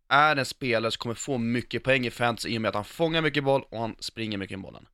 [0.08, 2.84] är en spelare som kommer få mycket poäng i fantasy i och med att han
[2.84, 4.86] fångar mycket boll och han springer mycket i bollen.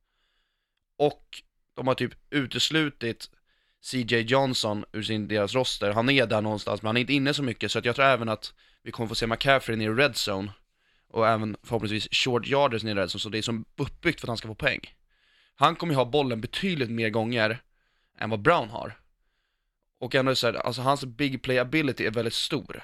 [0.97, 1.43] Och
[1.73, 3.29] de har typ uteslutit
[3.81, 5.91] CJ Johnson ur sin, deras roster.
[5.91, 8.05] Han är där någonstans, men han är inte inne så mycket, så att jag tror
[8.05, 8.53] även att
[8.83, 10.51] vi kommer få se McCaffrey nere i red zone.
[11.09, 14.27] Och även förhoppningsvis short yarders nere i red zone, så det är som uppbyggt för
[14.27, 14.79] att han ska få poäng.
[15.55, 17.61] Han kommer ju ha bollen betydligt mer gånger
[18.17, 18.99] än vad Brown har.
[19.99, 22.83] Och ändå så här, alltså hans big play ability är väldigt stor.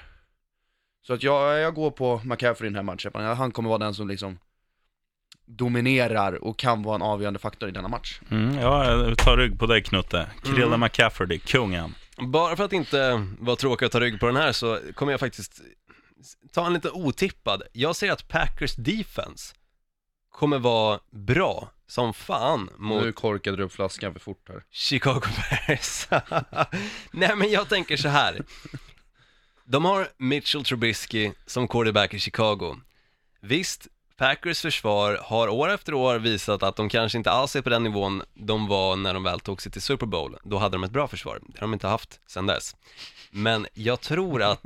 [1.06, 3.36] Så att jag, jag går på McCaffrey i den här matchen.
[3.36, 4.38] Han kommer vara den som liksom
[5.46, 8.20] dominerar och kan vara en avgörande faktor i denna match.
[8.30, 10.30] Mm, ja, jag tar rygg på dig Knutte.
[10.42, 10.80] Krille Mm.
[10.80, 11.94] McCafferty, kungen.
[12.16, 15.20] Bara för att inte vara tråkig att ta rygg på den här så kommer jag
[15.20, 15.60] faktiskt
[16.52, 17.62] ta en lite otippad.
[17.72, 19.54] Jag ser att Packers defense
[20.30, 24.64] kommer vara bra som fan mot Nu korkade du upp flaskan för fort här.
[24.70, 25.22] Chicago
[25.66, 26.08] Bears.
[27.10, 28.42] Nej men jag tänker så här.
[29.64, 32.76] De har Mitchell Trubisky som quarterback i Chicago.
[33.40, 37.70] Visst, Packers försvar har år efter år visat att de kanske inte alls är på
[37.70, 40.36] den nivån de var när de väl tog sig till Super Bowl.
[40.44, 41.40] Då hade de ett bra försvar.
[41.46, 42.76] Det har de inte haft sedan dess.
[43.30, 44.64] Men jag tror att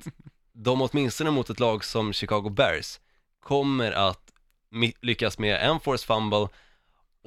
[0.52, 3.00] de åtminstone mot ett lag som Chicago Bears
[3.42, 4.20] kommer att
[5.00, 6.48] lyckas med en force fumble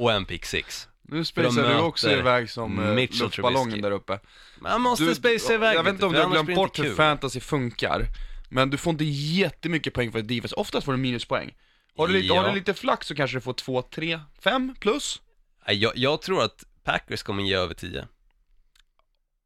[0.01, 0.87] och en pick six.
[1.01, 4.19] Nu spacear spacear du också iväg som Mitchell Mitchell luftballongen där uppe.
[4.59, 8.05] Man måste spacea iväg Jag vet inte om du har glömt bort hur fantasy funkar,
[8.49, 10.55] men du får inte jättemycket poäng för ett defense.
[10.55, 11.53] Oftast får du minuspoäng.
[11.97, 12.41] Har du, lite, Ja.
[12.41, 15.21] har du lite flax så kanske du får 2, 3, 5 plus.
[15.67, 18.07] Jag, jag tror att Packers kommer ge över 10.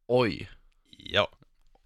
[0.07, 0.49] Oj,
[0.97, 1.27] Ja.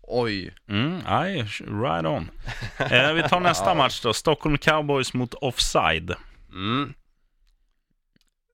[0.02, 0.54] oj.
[0.70, 2.30] Mm, aj, right on.
[2.78, 4.14] Eh, vi tar nästa match då.
[4.14, 6.16] Stockholm Cowboys mot Offside.
[6.52, 6.94] Mm.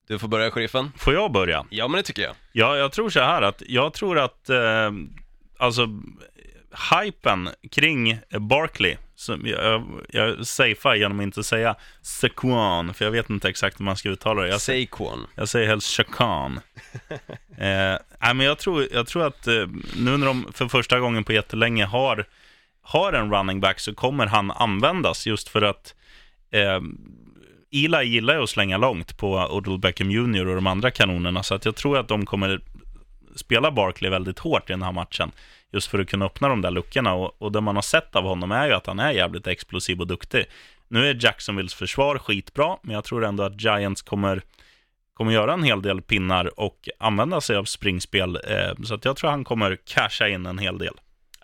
[0.06, 0.92] Du får börja, sheriffen.
[0.96, 1.66] Får jag börja?
[1.70, 2.34] Ja, men det tycker jag.
[2.52, 4.90] Ja, jag tror så här att jag tror att eh,
[5.58, 5.88] alltså
[6.92, 13.30] hypen kring Barkley, som jag, jag safear genom att inte säga Saquon, för jag vet
[13.30, 14.48] inte exakt hur man ska uttala det.
[14.48, 15.26] Jag, Saquon.
[15.34, 16.60] jag säger helst Chacan.
[17.58, 21.24] eh, nej, men jag tror, jag tror att eh, nu när de för första gången
[21.24, 22.24] på jättelänge har,
[22.82, 25.94] har en running back så kommer han användas just för att
[26.50, 26.80] eh,
[27.84, 31.54] Eli gillar ju att slänga långt på Odell Beckham Jr och de andra kanonerna, så
[31.54, 32.60] att jag tror att de kommer
[33.36, 35.32] spela Barkley väldigt hårt i den här matchen,
[35.72, 37.14] just för att kunna öppna de där luckorna.
[37.14, 40.00] Och, och det man har sett av honom är ju att han är jävligt explosiv
[40.00, 40.44] och duktig.
[40.88, 44.42] Nu är Jacksonvilles försvar skitbra, men jag tror ändå att Giants kommer,
[45.14, 48.36] kommer göra en hel del pinnar och använda sig av springspel.
[48.36, 50.94] Eh, så att jag tror han kommer casha in en hel del.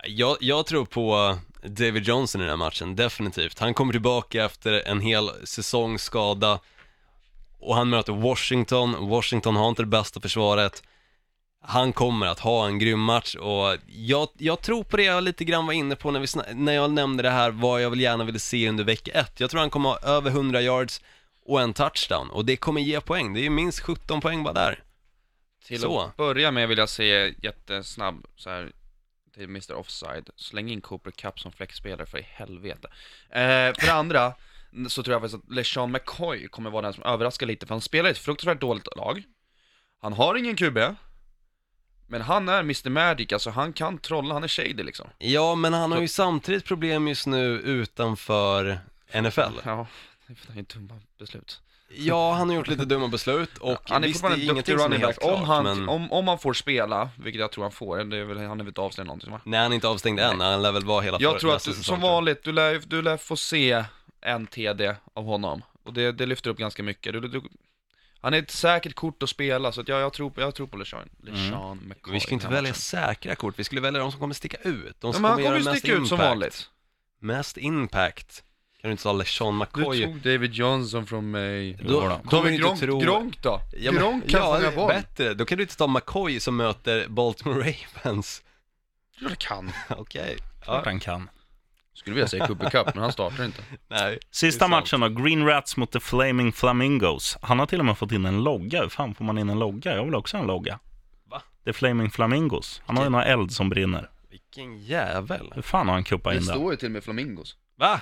[0.06, 3.58] Jag, jag tror på David Johnson i den här matchen, definitivt.
[3.58, 6.60] Han kommer tillbaka efter en hel säsongsskada
[7.58, 9.08] och han möter Washington.
[9.08, 10.82] Washington har inte det bästa försvaret.
[11.64, 15.44] Han kommer att ha en grym match och jag, jag tror på det jag lite
[15.44, 18.24] grann var inne på när, vi när jag nämnde det här vad jag vill gärna
[18.24, 19.40] ville se under vecka ett.
[19.40, 21.00] Jag tror han kommer ha över 100 yards
[21.46, 23.34] och en touchdown och det kommer ge poäng.
[23.34, 24.82] Det är ju minst 17 poäng bara där.
[25.66, 26.00] Till Så.
[26.00, 28.72] att börja med vill jag säga jättesnabb så här
[29.34, 32.88] till Mr Offside, släng in Cooper Cup som flexspelare för i helvete.
[33.30, 34.34] Eh, för det andra,
[34.88, 37.80] så tror jag faktiskt att LeSean McCoy kommer vara den som överraskar lite, för han
[37.80, 39.22] spelar i ett fruktansvärt dåligt lag.
[40.00, 40.78] Han har ingen QB,
[42.06, 45.08] men han är Mr Magic, alltså han kan trolla, han är shady liksom.
[45.18, 48.78] Ja, men han har ju samtidigt problem just nu utanför
[49.14, 49.40] NFL.
[49.64, 49.86] Ja,
[50.26, 51.60] det är är dumma beslut.
[51.96, 54.74] Ja, han har gjort lite dumma beslut och han är visst, det är en duktig
[54.74, 55.88] running back, om han, men...
[55.88, 58.64] om, om han får spela, vilket jag tror han får, det är väl, han är
[58.64, 59.40] väl inte avstängd någonting va?
[59.44, 61.64] Nej, han är inte avstängd än, han lär väl vara hela Jag för- tror att
[61.64, 62.08] du, som jag.
[62.08, 63.84] vanligt, du lär, du lär få se
[64.20, 65.62] en TD av honom.
[65.82, 67.12] Och det, det lyfter upp ganska mycket.
[67.12, 67.42] Du, du,
[68.20, 70.66] han är ett säkert kort att spela, så att jag, jag, tror, på- jag tror
[70.66, 71.08] på LeSean.
[71.22, 72.10] LeSean McCoy.
[72.10, 72.14] Mm.
[72.14, 74.96] Vi ska inte välja säkra kort, vi skulle välja de som kommer sticka ut.
[75.00, 76.28] De Ja, som men han kommer kommer göra mest sticka ut som impact.
[76.28, 76.70] vanligt.
[77.18, 78.44] Mest impact.
[78.82, 80.04] Kan du inte ta LeSean Du McCoy?
[80.04, 81.72] tog David Johnson från mig.
[81.82, 82.00] Då Jodå.
[82.00, 82.98] kommer David du inte Gronk, tro...
[82.98, 83.60] Gronk då?
[83.76, 84.88] Ja, men- Gronk kan ja, fånga boll.
[84.88, 85.34] bättre.
[85.34, 87.74] Då kan du inte ta McCoy som möter Baltimore
[88.04, 88.42] Ravens.
[89.20, 89.72] Ja, det kan.
[89.88, 90.36] Okej.
[90.62, 91.30] Klart Ja, han kan.
[91.94, 93.62] Skulle vilja säga Cooper Cup, men han startar inte.
[93.88, 94.18] nej.
[94.30, 94.90] Sista Det är sant.
[95.00, 97.38] matchen då, Green Rats mot The Flaming Flamingos.
[97.42, 98.82] Han har till och med fått in en logga.
[98.82, 99.96] Hur fan får man in en logga?
[99.96, 100.78] Jag vill också ha en logga.
[101.30, 101.42] Va?
[101.64, 102.82] The Flaming Flamingos.
[102.86, 104.10] Han har ju några eld som brinner.
[104.30, 105.52] Vilken jävel.
[105.54, 106.54] Hur fan har han kuppat Det in den?
[106.56, 107.56] står ju till och med flamingos.
[107.78, 108.00] Va?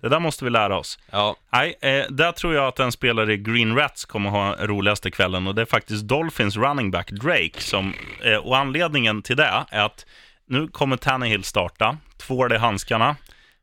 [0.00, 0.98] Det där måste vi lära oss.
[1.10, 5.10] Ja, Nej, eh, där tror jag att en spelare i Green Rats kommer ha roligaste
[5.10, 9.64] kvällen och det är faktiskt Dolphins running back Drake som, eh, och anledningen till det
[9.70, 10.06] är att
[10.46, 13.16] nu kommer Tannehill starta, tvål i handskarna,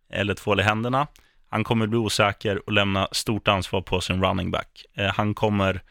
[0.09, 1.07] eller tvål i händerna.
[1.49, 4.86] Han kommer bli osäker och lämna stort ansvar på sin running back.
[4.97, 5.82] Eh, han, kommer,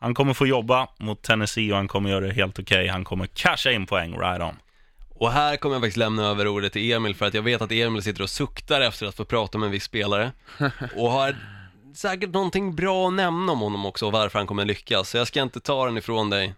[0.00, 2.88] han kommer få jobba mot Tennessee och han kommer göra det helt okej.
[2.88, 4.56] Han kommer casha in poäng right on.
[5.18, 7.72] Och här kommer jag faktiskt lämna över ordet till Emil för att jag vet att
[7.72, 10.32] Emil sitter och suktar efter att få prata med en viss spelare
[10.96, 11.36] och har
[11.94, 15.26] säkert någonting bra att nämna om honom också och varför han kommer lyckas, så jag
[15.26, 16.54] ska inte ta den ifrån dig.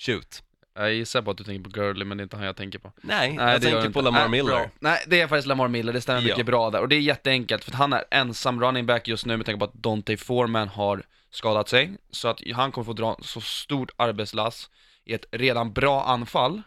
[0.00, 0.42] Shoot.
[0.78, 2.78] Jag gissar på att du tänker på Gurley, men det är inte han jag tänker
[2.78, 2.92] på.
[3.02, 4.00] Nej, Nej, jag tänker det på.
[4.00, 4.50] Lamar Nej, Miller.
[4.52, 4.70] bra.
[4.80, 6.26] Nej, det är faktiskt Lamar Miller, det stämmer Ja.
[6.26, 6.80] mycket bra där.
[6.80, 9.58] Och det är jätteenkelt, för att han är ensam running back just nu med tanke
[9.58, 11.92] på att Dante Foreman har skadat sig.
[12.10, 14.70] Så att han kommer få dra så stort arbetslass
[15.04, 16.62] i ett redan bra anfall.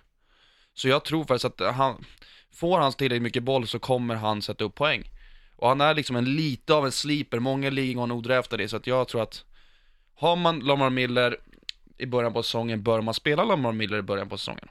[0.79, 2.05] Så jag tror faktiskt att han,
[2.51, 5.11] får han tillräckligt mycket boll så kommer han sätta upp poäng.
[5.55, 8.67] Och han är liksom en lite av en sleeper, många ligor nog drar efter det,
[8.67, 9.43] så att jag tror att
[10.15, 11.37] har man Lamar Miller
[11.97, 14.67] i början på säsongen, bör man spela Lamar Miller i början på säsongen.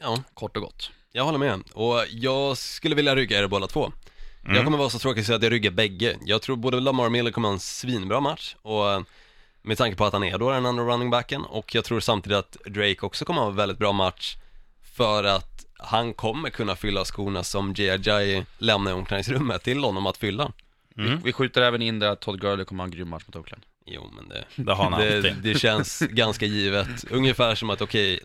[0.00, 0.90] Ja, Kort och gott.
[1.12, 1.62] jag håller med.
[1.72, 3.92] Och jag skulle vilja rygga er båda två.
[4.44, 4.56] Mm.
[4.56, 6.16] Jag kommer vara så tråkig att säga att jag ryggar bägge.
[6.24, 8.84] Jag tror både Lamar Miller kommer ha en svinbra match och
[9.62, 12.38] med tanke på att han är då den andra running backen och jag tror samtidigt
[12.38, 14.36] att Drake också kommer ha en väldigt bra match
[14.94, 18.44] för att han kommer kunna fylla skorna som J.J.
[18.58, 20.52] lämnar i omklädningsrummet till honom att fylla.
[20.98, 21.20] Mm.
[21.24, 23.62] Vi skjuter även in där att Todd Gurley kommer ha en grym match mot Oakland.
[23.86, 27.04] Jo men det, Det har han det, det känns ganska givet.
[27.10, 28.20] Ungefär som att okej,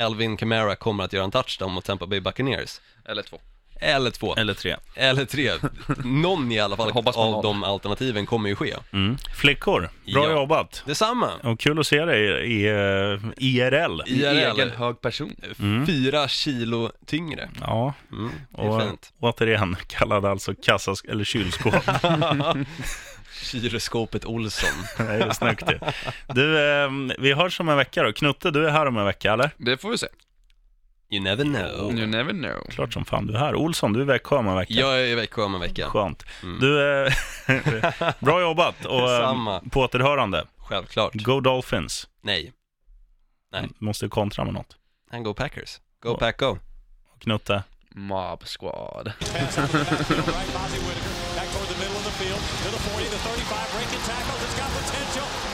[0.00, 2.80] Alvin Kamara kommer att göra en touchdown mot Tampa Bay Buccaneers.
[3.04, 3.40] Eller två.
[3.82, 4.76] Eller två, Eller tre.
[4.94, 5.50] eller tre.
[6.04, 8.74] Någon i alla fall av de alternativen kommer ju ske.
[8.92, 9.16] Mm.
[9.40, 9.90] Flickor, bra
[10.26, 10.30] Ja.
[10.32, 10.82] jobbat.
[10.86, 11.30] Detsamma.
[11.42, 14.02] Och kul att se dig i, i eh, IRL.
[14.06, 14.36] IRL.
[14.56, 15.36] Egen hög person.
[15.60, 15.86] Mm.
[15.86, 17.48] Fyra kilo tyngre.
[17.60, 19.12] Ja, Mm, det är och fint.
[19.20, 21.74] återigen kallad alltså kassask eller kylskåp.
[23.42, 24.70] Kylskåpet Olsson.
[25.06, 25.92] det är snyggt det.
[26.34, 28.12] Du, eh, vi hörs om en vecka då.
[28.12, 29.50] Knutte, du är här om en vecka eller?
[29.56, 30.06] Det får vi se.
[31.12, 31.98] You never know.
[31.98, 32.66] You never know.
[32.70, 33.54] Klart som fan du är här.
[33.54, 34.74] Olsson, du är Växjö om en vecka.
[34.74, 35.86] Jag är i Växjö om en vecka.
[35.86, 36.24] Skönt.
[36.42, 36.60] Mm.
[36.60, 37.12] Du, eh,
[38.20, 40.44] bra jobbat och eh, på återhörande.
[40.56, 41.14] Självklart.
[41.14, 42.08] Go Dolphins.
[42.22, 42.52] Nej,
[43.52, 43.68] Nej.
[43.78, 44.76] Måste kontra med något.
[45.10, 45.80] han go Packers.
[46.02, 46.16] Go Ja.
[46.18, 46.58] Pack go.
[47.18, 47.62] Knutte.
[47.94, 49.12] Mob squad.